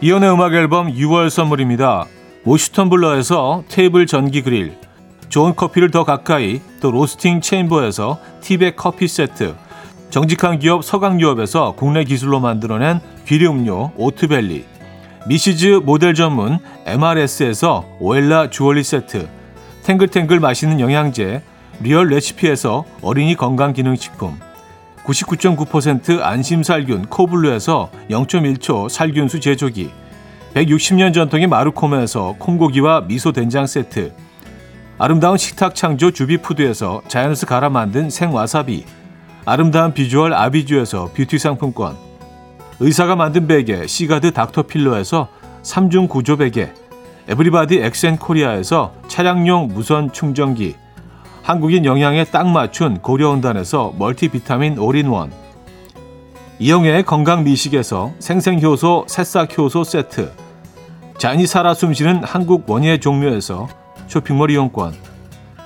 [0.00, 2.06] 이현우의 음악 앨범 6월 선물입니다.
[2.44, 4.78] 모슈턴 블러에서 테이블 전기 그릴,
[5.28, 9.54] 좋은 커피를 더 가까이, 또 로스팅 체임버에서 티백 커피 세트,
[10.08, 14.79] 정직한 기업 서강유업에서 국내 기술로 만들어낸 귀리 음료 오트벨리,
[15.26, 19.28] 미시즈 모델 전문 MRS에서 오엘라 주얼리 세트,
[19.84, 21.42] 탱글탱글 맛있는 영양제,
[21.82, 24.38] 리얼 레시피에서 어린이 건강기능식품,
[25.04, 29.90] 99.9% 안심살균 코블루에서 0.1초 살균수 제조기
[30.54, 34.12] 160년 전통의 마루코메에서 콩고기와 미소 된장 세트
[34.98, 38.84] 아름다운 식탁 창조 주비푸드에서 자연에서 갈아 만든 생와사비
[39.46, 42.09] 아름다운 비주얼 아비주에서 뷰티 상품권
[42.80, 45.28] 의사가 만든 베개 시가드 닥터필러에서
[45.62, 46.72] 3중 구조 베개
[47.28, 50.74] 에브리바디 엑센코리아에서 차량용 무선 충전기
[51.42, 55.30] 한국인 영양에 딱 맞춘 고려은단에서 멀티비타민 올인원
[56.58, 60.32] 이영애의 건강 미식에서 생생효소 새싹효소 세트
[61.18, 63.68] 자연이 살아 숨쉬는 한국 원예 종묘에서
[64.08, 64.94] 쇼핑몰 이용권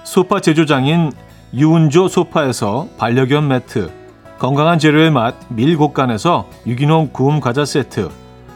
[0.02, 1.12] 소파 제조장인
[1.54, 4.03] 유운조 소파에서 반려견 매트
[4.44, 8.10] 건강한 재료의 맛 밀곡간에서 유기농 구움 과자 세트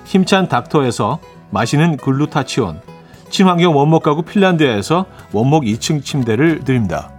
[0.05, 2.83] 힘찬 닥터에서 마시는 글루타치온
[3.31, 7.17] 친환경 원목 가구 핀란드에서 원목 2층 침대를 드립니다.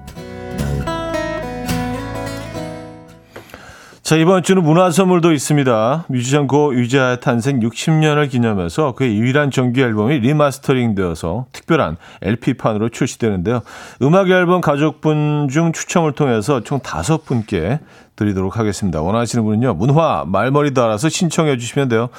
[4.09, 6.05] 자, 이번 주는 문화 선물도 있습니다.
[6.09, 13.61] 뮤지션 고 유재하의 탄생 60년을 기념해서 그의 유일한 정규 앨범이 리마스터링 되어서 특별한 LP판으로 출시되는데요.
[14.01, 17.81] 음악 앨범 가족분 중 추첨을 통해서 총 다섯 분께
[18.15, 18.99] 드리도록 하겠습니다.
[18.99, 19.75] 원하시는 분은요.
[19.75, 22.09] 문화 말머리 달아서 신청해 주시면 돼요.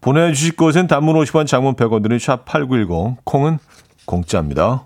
[0.00, 3.58] 보내 주실 곳은 단문 50원, 장문 100원 드는 샵8910, 콩은
[4.06, 4.84] 공짜입니다.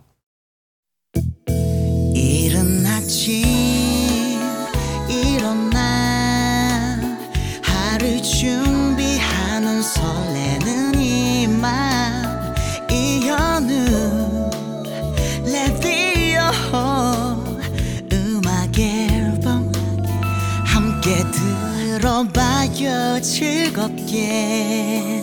[22.01, 25.23] 들어봐요 즐겁게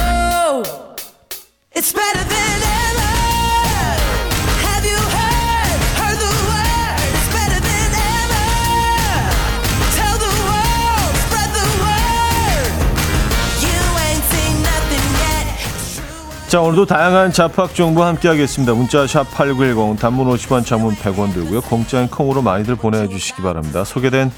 [16.51, 18.73] 자, 오늘도 다양한 잡학 정보 함께 하겠습니다.
[18.73, 21.61] 문자 샵 8910 단문 50원, 장문 100원 들고요.
[21.61, 23.85] 공짜인 콩으로 많이들 보내주시기 바랍니다.
[23.85, 24.29] 소개된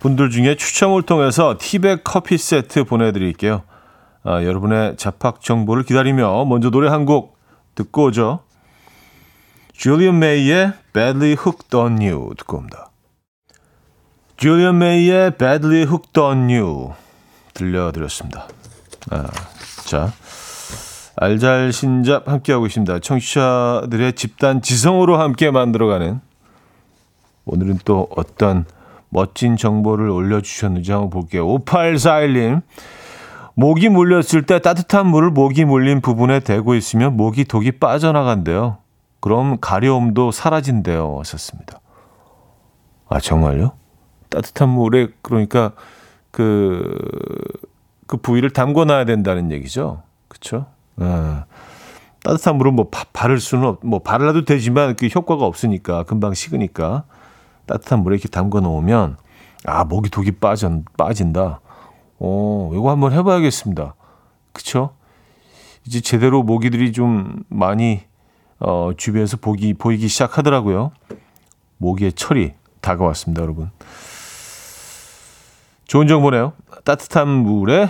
[0.00, 3.62] 분들 중에 추첨을 통해서 티백 커피 세트 보내드릴게요.
[4.24, 7.38] 아, 여러분의 잡학 정보를 기다리며 먼저 노래 한 곡
[7.76, 8.40] 듣고 오죠.
[9.74, 12.90] 줄리언 메이의 Badly Hooked on You 듣고 옵니다.
[14.38, 16.94] 줄리언 메이의 Badly Hooked on You
[17.52, 18.48] 들려드렸습니다.
[19.10, 19.28] 아,
[19.84, 20.12] 자.
[21.16, 22.98] 알잘신잡 함께하고 있습니다.
[22.98, 26.20] 청취자들의 집단 지성으로 함께 만들어가는
[27.44, 28.64] 오늘은 또 어떤
[29.10, 31.46] 멋진 정보를 올려주셨는지 한번 볼게요.
[31.46, 32.62] 5841님.
[33.54, 38.78] 모기 물렸을 때 따뜻한 물을 모기 물린 부분에 대고 있으면 모기 독이 빠져나간대요.
[39.20, 41.18] 그럼 가려움도 사라진대요.
[41.20, 41.80] 하셨습니다.
[43.08, 43.72] 아, 정말요?
[44.30, 45.72] 따뜻한 물에, 그러니까
[46.32, 46.98] 그,
[48.08, 50.02] 그 부위를 담궈 놔야 된다는 얘기죠.
[50.26, 50.66] 그쵸?
[50.96, 51.44] 어,
[52.22, 57.04] 따뜻한 물은 뭐 바, 바를 수는 없, 뭐 바르라도 되지만 그 효과가 없으니까 금방 식으니까
[57.66, 59.16] 따뜻한 물에 이렇게 담궈 놓으면
[59.66, 61.60] 아 모기 독이 빠져 빠진다.
[62.18, 63.94] 어 이거 한번 해봐야겠습니다.
[64.52, 64.94] 그쵸?
[65.86, 68.02] 이제 제대로 모기들이 좀 많이
[68.58, 70.92] 어, 주변에서 보기 보이기 시작하더라고요.
[71.78, 73.70] 모기의 철이 다가왔습니다, 여러분.
[75.86, 76.54] 좋은 정보네요.
[76.84, 77.88] 따뜻한 물에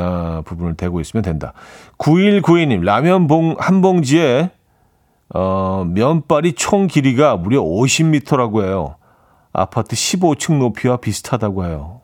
[0.00, 1.52] 아, 부분을 대고 있으면 된다.
[1.98, 4.50] 9192님, 라면 봉, 한 봉지에,
[5.34, 8.96] 어, 면발이 총 길이가 무려 50m라고 해요.
[9.52, 12.00] 아파트 15층 높이와 비슷하다고 해요.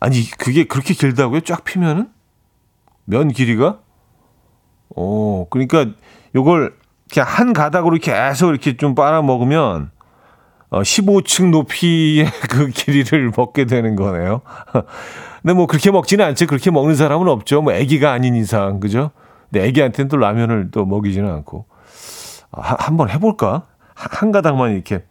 [0.00, 1.42] 아니, 그게 그렇게 길다고요?
[1.42, 2.10] 쫙 피면은?
[3.04, 3.78] 면 길이가?
[4.90, 5.86] 오, 그러니까
[6.34, 6.76] 요걸
[7.12, 9.91] 그냥 한 가닥으로 계속 이렇게 좀 빨아 먹으면
[10.72, 14.40] 어, 15층 높이의 그 길이를 먹게 되는 거네요.
[15.42, 16.46] 근데 뭐 그렇게 먹지는 않지.
[16.46, 17.60] 그렇게 먹는 사람은 없죠.
[17.60, 19.10] 뭐 아기가 아닌 이상, 그죠?
[19.50, 21.66] 근데 아기한테는 또 라면을 또 먹이지는 않고.
[22.52, 23.66] 아, 한번 해볼까?
[23.94, 25.04] 한 가닥만 이렇게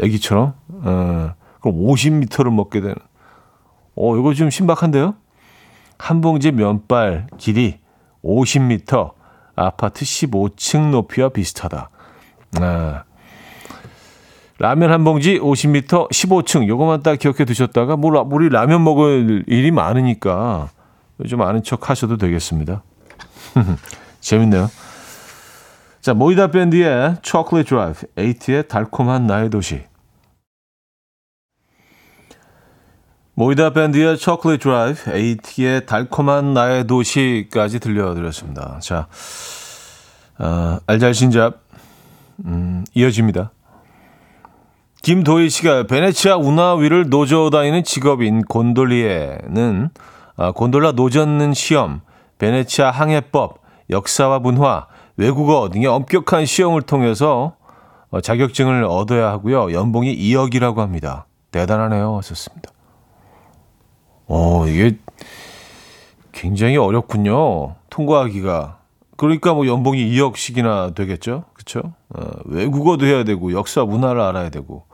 [0.00, 0.54] 아기처럼.
[0.68, 2.94] 어, 그럼 50m를 먹게 되는.
[3.96, 5.16] 어, 이거 좀 신박한데요?
[5.98, 7.80] 한 봉지 면발 길이
[8.22, 9.12] 50m,
[9.56, 11.90] 아파트 15층 높이와 비슷하다.
[12.60, 13.04] 아.
[14.60, 16.68] 라면 한 봉지 50m, 15층.
[16.68, 20.68] 요것만 딱 기억해 두셨다가, 뭐, 우리 라면 먹을 일이 많으니까
[21.26, 22.82] 좀 아는 척 하셔도 되겠습니다.
[24.20, 24.70] 재밌네요.
[26.02, 29.82] 자, 모이다 밴드의 초콜릿 드라이브, 에이티의 달콤한 나의 도시.
[33.32, 38.78] 모이다 밴드의 초콜릿 드라이브, 에이티의 달콤한 나의 도시까지 들려드렸습니다.
[38.82, 39.08] 자,
[40.38, 41.62] 어, 알잘신잡,
[42.44, 43.52] 음, 이어집니다.
[45.02, 49.88] 김도희 씨가 베네치아 운하 위를 노 저어 다니는 직업인 곤돌리에는
[50.36, 52.02] 아, 곤돌라 노젓는 시험,
[52.38, 54.86] 베네치아 항해법, 역사와 문화,
[55.16, 57.54] 외국어 등의 엄격한 시험을 통해서
[58.10, 59.72] 어, 자격증을 얻어야 하고요.
[59.72, 61.26] 연봉이 2억이라고 합니다.
[61.50, 62.18] 대단하네요.
[62.18, 62.70] 하셨습니다.
[64.26, 64.98] 어, 이게
[66.32, 67.76] 굉장히 어렵군요.
[67.88, 68.78] 통과하기가.
[69.16, 71.44] 그러니까 뭐 연봉이 2억씩이나 되겠죠.
[71.54, 71.92] 그렇죠?
[72.10, 74.89] 어, 외국어도 해야 되고 역사 문화를 알아야 되고.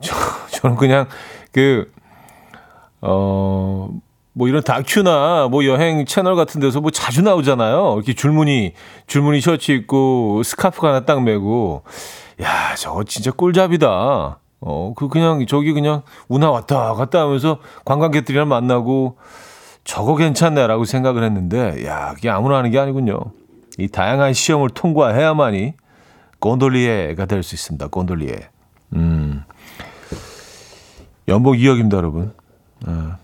[0.00, 0.14] 저,
[0.50, 1.06] 저는 그냥
[1.52, 1.90] 그
[3.00, 3.88] 어,
[4.32, 7.94] 뭐 이런 다큐나 뭐 여행 채널 같은 데서 뭐 자주 나오잖아요.
[7.96, 8.74] 이렇게 줄무늬,
[9.06, 11.82] 줄무늬 셔츠 입고 스카프 하나 딱 메고.
[12.40, 14.38] 야, 저거 진짜 꿀잡이다.
[14.60, 19.16] 어, 그 그냥 저기 그냥 운하 왔다 갔다 하면서 관광객들이랑 만나고
[19.84, 23.18] 저거 괜찮네라고 생각을 했는데 야, 그게 아무나 하는 게 아니군요.
[23.78, 25.74] 이 다양한 시험을 통과해야만이
[26.40, 27.88] 곤돌리에가 될 수 있습니다.
[27.88, 28.36] 곤돌리에.
[28.94, 29.42] 음.
[31.28, 32.32] 연봉 2억입니다, 여러분.
[32.86, 33.18] 아,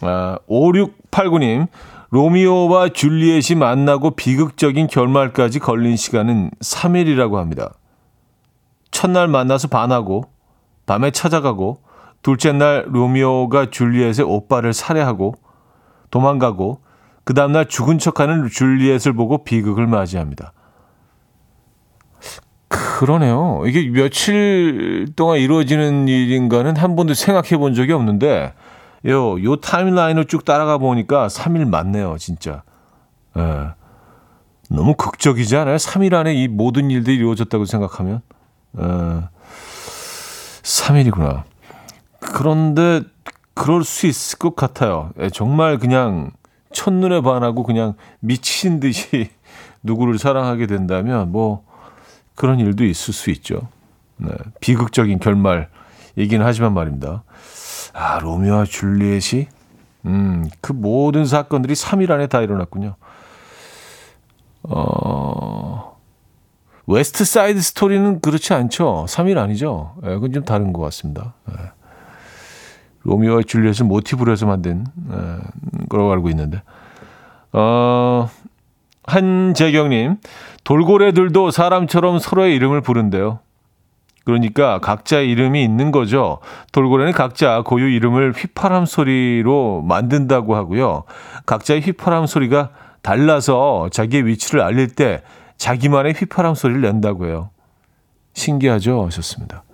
[0.00, 1.68] 아, 5689님.
[2.10, 7.72] 로미오와 줄리엣이 만나고 비극적인 결말까지 걸린 시간은 3일이라고 합니다.
[8.90, 10.24] 첫날 만나서 반하고
[10.84, 11.78] 밤에 찾아가고
[12.20, 15.36] 둘째 날 로미오가 줄리엣의 오빠를 살해하고
[16.10, 16.80] 도망가고
[17.24, 20.52] 그 다음날 죽은 척하는 줄리엣을 보고 비극을 맞이합니다.
[22.72, 23.62] 그러네요.
[23.66, 28.54] 이게 며칠 동안 이루어지는 일인가는 한 번도 생각해 본 적이 없는데
[29.06, 32.62] 요, 요 타임라인을 쭉 따라가 보니까 3일 맞네요, 진짜.
[33.36, 33.68] 예.
[34.70, 35.76] 너무 극적이지 않아요?
[35.76, 38.22] 3일 안에 이 모든 일들이 이루어졌다고 생각하면.
[38.74, 39.28] 어,
[40.62, 41.42] 3일이구나.
[42.20, 43.02] 그런데
[43.54, 45.10] 그럴 수 있을 것 같아요.
[45.20, 46.30] 예, 정말 그냥
[46.72, 49.28] 첫눈에 반하고 그냥 미친 듯이
[49.82, 51.64] 누구를 사랑하게 된다면 뭐
[52.34, 53.68] 그런 일도 있을 수 있죠.
[54.16, 57.22] 네, 비극적인 결말이긴 하지만 말입니다.
[57.92, 59.48] 아, 로미오와 줄리엣이
[60.06, 62.96] 음, 그 모든 사건들이 3일 안에 다 일어났군요.
[64.64, 65.96] 어,
[66.86, 69.06] 웨스트 사이드 스토리는 그렇지 않죠.
[69.08, 69.94] 3일 아니죠.
[70.04, 71.34] 예, 그건 좀 다른 것 같습니다.
[71.50, 71.70] 예.
[73.04, 76.62] 로미오와 줄리엣을 모티브로 해서 만든 예, 거라고 알고 있는데.
[77.52, 78.28] 어,
[79.04, 80.16] 한재경님,
[80.64, 83.40] 돌고래들도 사람처럼 서로의 이름을 부른대요.
[84.24, 86.38] 그러니까 각자의 이름이 있는 거죠.
[86.70, 91.04] 돌고래는 각자 고유 이름을 휘파람 소리로 만든다고 하고요.
[91.46, 92.70] 각자의 휘파람 소리가
[93.02, 95.22] 달라서 자기의 위치를 알릴 때
[95.56, 97.50] 자기만의 휘파람 소리를 낸다고 해요.
[98.34, 99.04] 신기하죠?
[99.06, 99.64] 하셨습니다.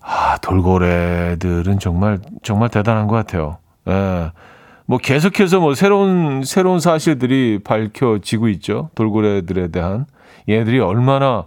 [0.00, 3.58] 아, 돌고래들은 정말, 정말 대단한 것 같아요.
[3.88, 4.30] 예.
[4.86, 8.90] 뭐 계속해서 뭐 새로운, 새로운 사실들이 밝혀지고 있죠.
[8.94, 10.06] 돌고래들에 대한.
[10.48, 11.44] 얘들이 얼마나,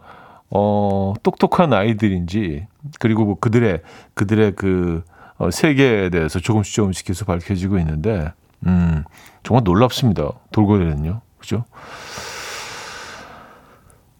[0.49, 2.67] 어, 똑똑한 아이들인지,
[2.99, 3.81] 그리고 뭐 그들의,
[4.13, 5.03] 그들의 그,
[5.37, 8.33] 어, 세계에 대해서 조금씩 조금씩 계속 밝혀지고 있는데,
[8.67, 9.05] 음,
[9.43, 10.31] 정말 놀랍습니다.
[10.51, 11.21] 돌고래는요.
[11.37, 11.63] 그죠?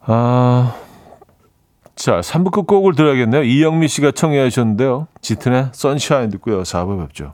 [0.01, 0.75] 아,
[1.95, 3.43] 자, 3부 끝곡을 들어야겠네요.
[3.43, 5.07] 이영미 씨가 청해 주셨는데요.
[5.19, 6.63] 짙은의 선샤인 듣고요.
[6.63, 7.33] 4부 뵙죠.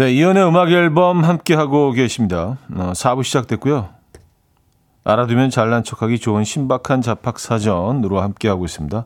[0.00, 2.56] 네, 이연의 음악 앨범 함께 하고 계십니다.
[2.74, 3.90] 어, 4부 시작됐고요.
[5.04, 9.04] 알아두면 잘난 척하기 좋은 신박한 잡학 사전으로 함께 하고 있습니다.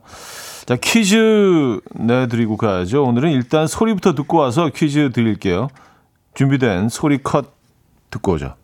[0.65, 3.03] 자, 퀴즈 내드리고 가야죠.
[3.03, 5.67] 오늘은 일단 소리부터 듣고 와서 퀴즈 드릴게요.
[6.33, 7.47] 준비된 소리 컷
[8.09, 8.55] 듣고 오죠.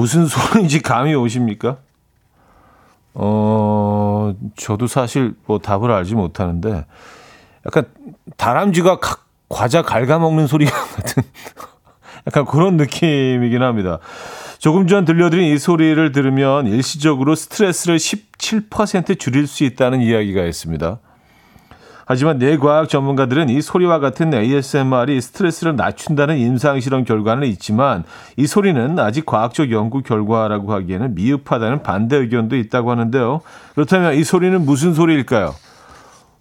[0.00, 1.76] 무슨 소리인지 감이 오십니까?
[3.12, 6.86] 어, 저도 사실 뭐 답을 알지 못하는데
[7.66, 7.84] 약간
[8.38, 9.16] 다람쥐가 가,
[9.50, 11.22] 과자 갉아먹는 소리 같은
[12.26, 13.98] 약간 그런 느낌이긴 합니다.
[14.58, 20.98] 조금 전 들려드린 이 소리를 들으면 일시적으로 스트레스를 17% 줄일 수 있다는 이야기가 있습니다.
[22.12, 28.02] 하지만 뇌과학 전문가들은 이 소리와 같은 ASMR이 스트레스를 낮춘다는 임상실험 결과는 있지만
[28.36, 33.42] 이 소리는 아직 과학적 연구 결과라고 하기에는 미흡하다는 반대 의견도 있다고 하는데요.
[33.76, 35.54] 그렇다면 이 소리는 무슨 소리일까요?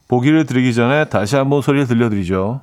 [0.07, 2.61] 보기를 드리기 전에 다시 한번 소리를 들려드리죠.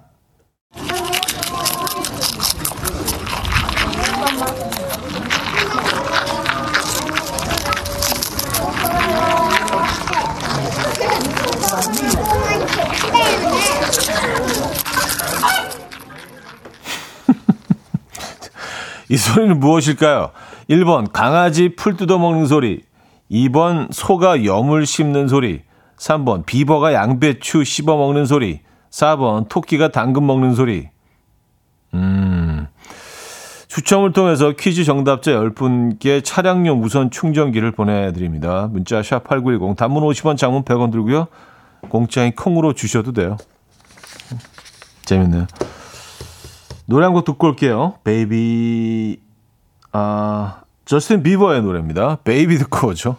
[19.08, 20.30] 이 소리는 무엇일까요?
[20.68, 22.82] 1번 강아지 풀 뜯어먹는 소리
[23.30, 25.62] 2번 소가 염을 씹는 소리
[25.98, 30.88] 3번 비버가 양배추 씹어먹는 소리 4번 토끼가 당근 먹는 소리
[31.94, 32.66] 음...
[33.76, 38.68] 추첨을 통해서 퀴즈 정답자 10분께 차량용 무선 충전기를 보내드립니다.
[38.72, 41.26] 문자 샵 8910 단문 50원 장문 100원 들고요.
[41.90, 43.36] 공짜인 콩으로 주셔도 돼요.
[45.04, 45.46] 재밌네요.
[46.86, 47.94] 노래 한 곡 듣고 올게요.
[48.04, 49.20] 베이비,
[49.92, 52.16] 아, 저스틴 비버의 노래입니다.
[52.22, 53.16] 베이비 듣고 오죠.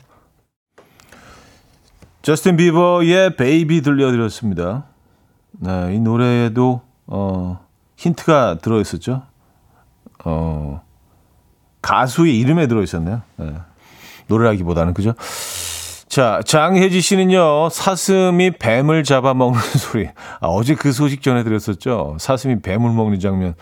[2.21, 4.85] 저스틴 비버의 베이비 들려드렸습니다.
[5.51, 7.65] 네, 이 노래에도, 어,
[7.97, 9.23] 힌트가 들어 있었죠.
[10.23, 10.81] 어,
[11.81, 13.21] 가수의 이름에 들어 있었네요.
[13.37, 13.53] 네.
[14.27, 15.13] 노래라기보다는, 그죠?
[16.07, 20.07] 자, 장혜지 씨는요, 사슴이 뱀을 잡아먹는 소리.
[20.39, 22.17] 아, 어제 그 소식 전해드렸었죠.
[22.19, 23.55] 사슴이 뱀을 먹는 장면.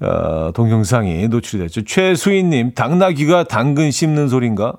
[0.00, 1.82] 어, 동영상이 노출이 됐죠.
[1.84, 4.74] 최수인님, 당나귀가 당근 씹는 소리인가?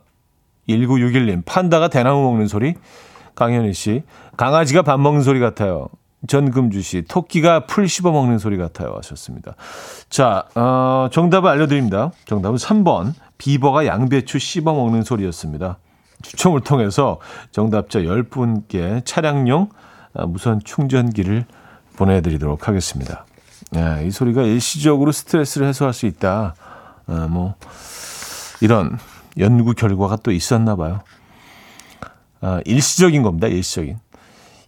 [0.70, 2.76] 1961님, 판다가 대나무 먹는 소리?
[3.36, 4.04] 강현희 씨,
[4.38, 5.88] 강아지가 밥 먹는 소리 같아요.
[6.28, 8.94] 전금주 씨, 토끼가 풀 씹어 먹는 소리 같아요.
[8.98, 9.56] 하셨습니다.
[10.10, 12.12] 자, 어, 정답을 알려드립니다.
[12.26, 13.14] 정답은 3번.
[13.38, 15.80] 비버가 양배추 씹어 먹는 소리였습니다.
[16.22, 17.20] 추첨을 통해서
[17.52, 19.70] 정답자 10분께 차량용
[20.14, 21.46] 아, 무선 충전기를
[21.96, 23.26] 보내드리도록 하겠습니다.
[23.76, 26.56] 야, 이 소리가 일시적으로 스트레스를 해소할 수 있다.
[27.08, 27.56] 아, 뭐
[28.62, 28.98] 이런
[29.38, 31.02] 연구 결과가 또 있었나 봐요.
[32.42, 33.48] 아, 일시적인 겁니다.
[33.48, 34.00] 일시적인.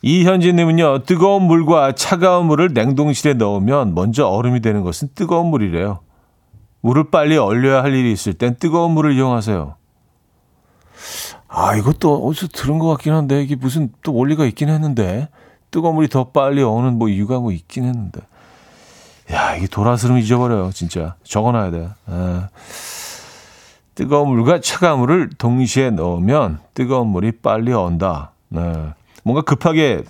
[0.04, 6.00] 이현진님은요, 뜨거운 물과 차가운 물을 냉동실에 넣으면 먼저 얼음이 되는 것은 뜨거운 물이래요.
[6.82, 9.76] 물을 빨리 얼려야 할 일이 있을 땐 뜨거운 물을 이용하세요.
[11.54, 15.28] 아, 이것도 어디서 들은 것 같긴 한데, 이게 무슨 또 원리가 있긴 했는데,
[15.70, 18.22] 뜨거운 물이 더 빨리 어는 뭐 이유가 뭐 있긴 했는데.
[19.32, 21.16] 야, 이게 돌아서름 잊어버려요, 진짜.
[21.24, 21.90] 적어놔야 돼.
[22.06, 22.50] 아.
[23.96, 28.32] 뜨거운 물과 차가운 물을 동시에 넣으면 뜨거운 물이 빨리 언다.
[28.48, 28.94] 네.
[29.24, 30.04] 뭔가 급하게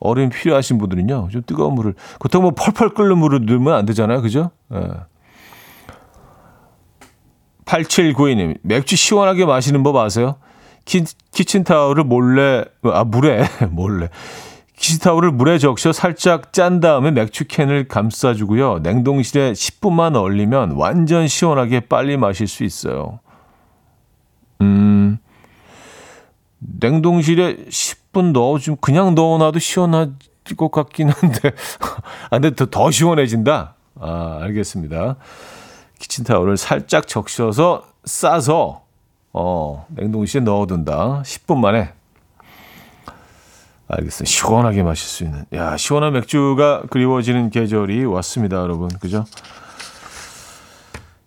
[0.00, 4.50] 얼음이 필요하신 분들은요, 좀 뜨거운 물을, 그렇다고 뭐 펄펄 끓는 물을 넣으면 안 되잖아요, 그죠?
[4.68, 4.80] 네.
[7.64, 10.36] 8792님, 맥주 시원하게 마시는 법 아세요?
[10.88, 14.08] 키, 키친타올을 몰래, 아, 물에, 몰래.
[14.78, 18.78] 키친타올을 물에 적셔 살짝 짠 다음에 맥주캔을 감싸주고요.
[18.78, 23.20] 냉동실에 10분만 얼리면 완전 시원하게 빨리 마실 수 있어요.
[24.62, 25.18] 음,
[26.58, 30.12] 냉동실에 10분 넣어주면 그냥 넣어놔도 시원할
[30.56, 31.52] 것 같긴 한데,
[32.30, 33.74] 아, 근데 더, 더 시원해진다?
[34.00, 35.16] 아, 알겠습니다.
[35.98, 38.87] 키친타올을 살짝 적셔서 싸서
[39.32, 41.22] 어, 냉동실에 넣어둔다.
[41.22, 41.92] 10분 만에.
[43.88, 44.26] 알겠어요.
[44.26, 45.44] 시원하게 마실 수 있는.
[45.54, 48.88] 야, 시원한 맥주가 그리워지는 계절이 왔습니다, 여러분.
[48.88, 49.24] 그죠?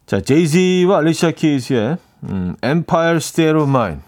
[0.05, 4.03] 자, 제이지와 알리샤 키스의 음, Empire State of Mind.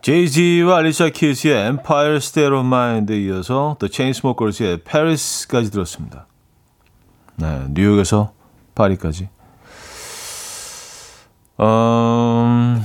[0.00, 6.26] 제이지와 알리샤 키스의 Empire State of Mind에 이어서 The Chainsmokers의 Paris까지 들었습니다.
[7.36, 8.32] 네, 뉴욕에서
[8.74, 9.28] 파리까지.
[11.60, 12.84] 음,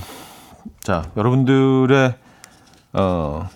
[0.80, 2.14] 자, 여러분들의
[2.94, 3.48] 어,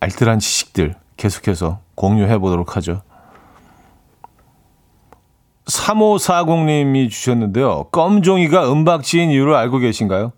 [0.00, 3.02] 알뜰한 지식들 계속해서 공유해 보도록 하죠.
[5.66, 7.84] 3540님이 주셨는데요.
[7.90, 10.32] 껌종이가 은박지인 이유를 알고 계신가요?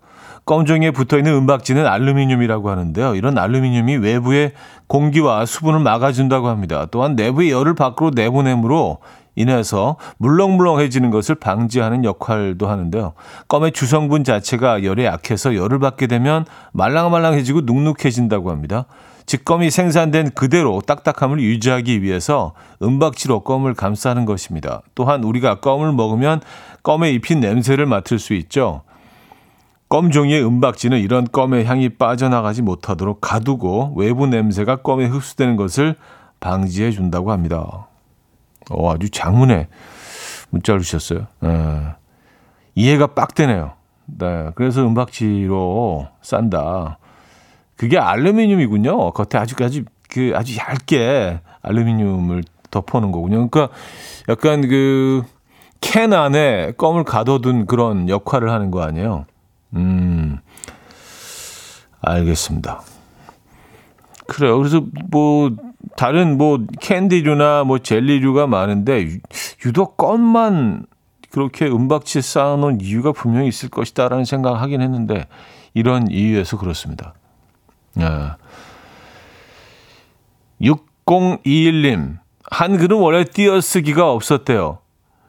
[0.45, 3.15] 껌종이에 붙어 있는 은박지는 알루미늄이라고 하는데요.
[3.15, 4.53] 이런 알루미늄이 외부의
[4.87, 6.87] 공기와 수분을 막아준다고 합니다.
[6.89, 8.99] 또한 내부의 열을 밖으로 내보내므로
[9.37, 13.13] 인해서 물렁물렁해지는 것을 방지하는 역할도 하는데요.
[13.47, 18.85] 껌의 주성분 자체가 열에 약해서 열을 받게 되면 말랑말랑해지고 눅눅해진다고 합니다.
[19.27, 24.81] 즉 껌이 생산된 그대로 딱딱함을 유지하기 위해서 은박지로 껌을 감싸는 것입니다.
[24.95, 26.41] 또한 우리가 껌을 먹으면
[26.81, 28.81] 껌에 입힌 냄새를 맡을 수 있죠.
[29.89, 35.95] 껌 종이의 은박지는 이런 껌의 향이 빠져나가지 못하도록 가두고 외부 냄새가 껌에 흡수되는 것을
[36.39, 37.87] 방지해 준다고 합니다.
[38.69, 39.67] 어, 아주 장문에
[40.49, 41.27] 문자를 주셨어요.
[41.43, 41.95] 예.
[42.75, 43.73] 이해가 빡 되네요.
[44.05, 44.51] 네.
[44.55, 46.99] 그래서 은박지로 싼다.
[47.75, 49.11] 그게 알루미늄이군요.
[49.11, 53.49] 겉에 아주, 아주, 그, 아주 얇게 알루미늄을 덮어놓은 거군요.
[53.49, 53.75] 그러니까
[54.29, 55.23] 약간 그,
[55.81, 59.25] 캔 안에 껌을 가둬둔 그런 역할을 하는 거 아니에요?
[59.75, 60.39] 음,
[62.01, 62.81] 알겠습니다.
[64.27, 64.57] 그래요.
[64.57, 65.51] 그래서 뭐
[65.95, 69.19] 다른 뭐 캔디류나 뭐 젤리류가 많은데
[69.65, 70.85] 유독 껌만
[71.31, 75.27] 그렇게 은박지에 쌓아놓은 이유가 분명히 있을 것이다라는 생각을 하긴 했는데
[75.73, 77.13] 이런 이유에서 그렇습니다.
[77.99, 78.37] 아.
[80.61, 82.17] 6021님
[82.49, 84.79] 한글은 원래 띄어쓰기가 없었대요.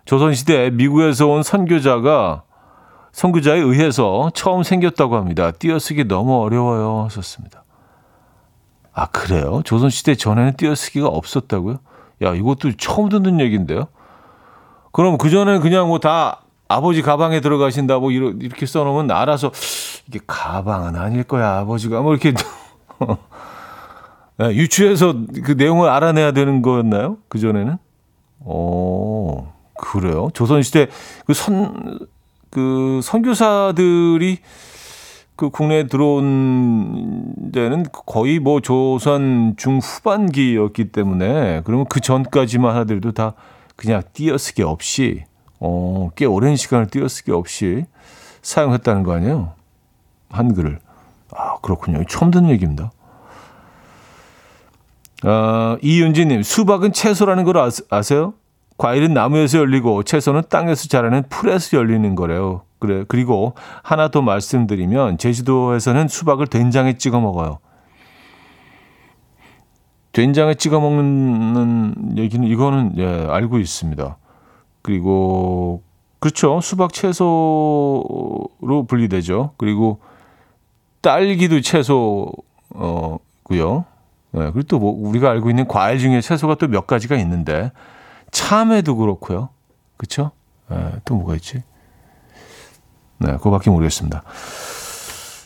[0.05, 2.45] 조선시대 미국에서 온 선교자가
[3.13, 5.51] 선교자에 의해서 처음 생겼다고 합니다.
[5.51, 7.05] 띄어쓰기 너무 어려워요.
[7.05, 7.65] 하셨습니다.
[8.99, 9.63] 아, 그래요?
[9.65, 11.79] 조선시대 전에는 띄어쓰기가 없었다고요?
[12.23, 13.87] 야, 이것도 처음 듣는 얘기인데요?
[14.93, 16.41] 그럼 그전에 그냥 뭐 다
[16.71, 19.51] 아버지 가방에 들어가신다 뭐 이렇게 써놓으면 알아서
[20.07, 22.35] 이게 가방은 아닐 거야 아버지가 뭐 이렇게
[24.37, 27.17] 네, 유추해서 그 내용을 알아내야 되는 거였나요?
[27.29, 27.79] 그 전에는?
[28.41, 30.29] 어 그래요?
[30.35, 30.89] 조선시대
[31.27, 31.99] 그 선
[32.51, 34.39] 그 선교사들이
[35.39, 43.35] 그 국내에 들어온 데는 거의 뭐 조선 중후반기였기 때문에 그러면 그 전까지만 하더라도 다
[43.77, 45.23] 그냥 띄어쓰기 없이
[45.61, 47.85] 어, 꽤 오랜 시간을 띄어쓰기 없이
[48.43, 49.53] 사용했다는 거 아니에요?
[50.31, 50.81] 한글을.
[51.31, 52.03] 아, 그렇군요.
[52.09, 52.91] 처음 듣는 얘기입니다.
[55.23, 58.35] 아, 이윤지님, 수박은 채소라는 걸 아세요?
[58.77, 62.63] 과일은 나무에서 열리고 채소는 땅에서 자라는 풀에서 열리는 거래요.
[62.79, 63.05] 그래.
[63.09, 67.59] 그리고 하나 더 말씀드리면 제주도에서는 수박을 된장에 찍어 먹어요.
[70.13, 74.17] 된장에 찍어 먹는 얘기는 이거는 예, 알고 있습니다.
[74.83, 75.83] 그리고
[76.19, 76.61] 그렇죠.
[76.61, 78.49] 수박 채소로
[78.89, 79.53] 분리되죠.
[79.57, 80.01] 그리고
[81.01, 82.41] 딸기도 채소어고요.
[84.33, 87.71] 네, 그리고 또 뭐 우리가 알고 있는 과일 중에 채소가 또 몇 가지가 있는데
[88.31, 89.51] 참외도 그렇고요.
[89.97, 90.33] 그렇죠?
[90.69, 91.63] 네, 또 뭐가 있지?
[93.19, 94.23] 네, 그거밖에 모르겠습니다.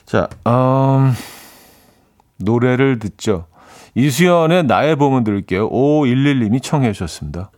[0.06, 1.12] 자, 음,
[2.38, 3.46] 노래를 듣죠.
[3.94, 5.70] 이수연의 나의 봄은 들을게요.
[5.70, 7.50] 511님이 청해 주셨습니다.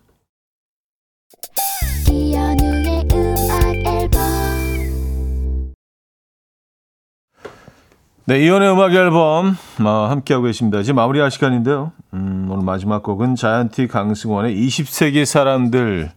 [8.27, 9.55] 네, 이연의 음악 앨범
[9.85, 10.81] 어, 함께하고 계십니다.
[10.81, 11.93] 이제 마무리할 시간인데요.
[12.15, 16.11] 음, 오늘 마지막 곡은 자이언티 강승원의 20세기 사람들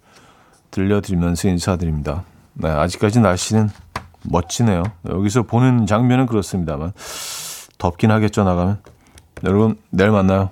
[0.71, 2.23] 들려드리면서 인사드립니다.
[2.53, 3.69] 네, 아직까지 날씨는
[4.29, 4.83] 멋지네요.
[5.09, 6.93] 여기서 보는 장면은 그렇습니다만
[7.77, 8.79] 덥긴 하겠죠 나가면.
[9.43, 10.49] 여러분 내일 만나요.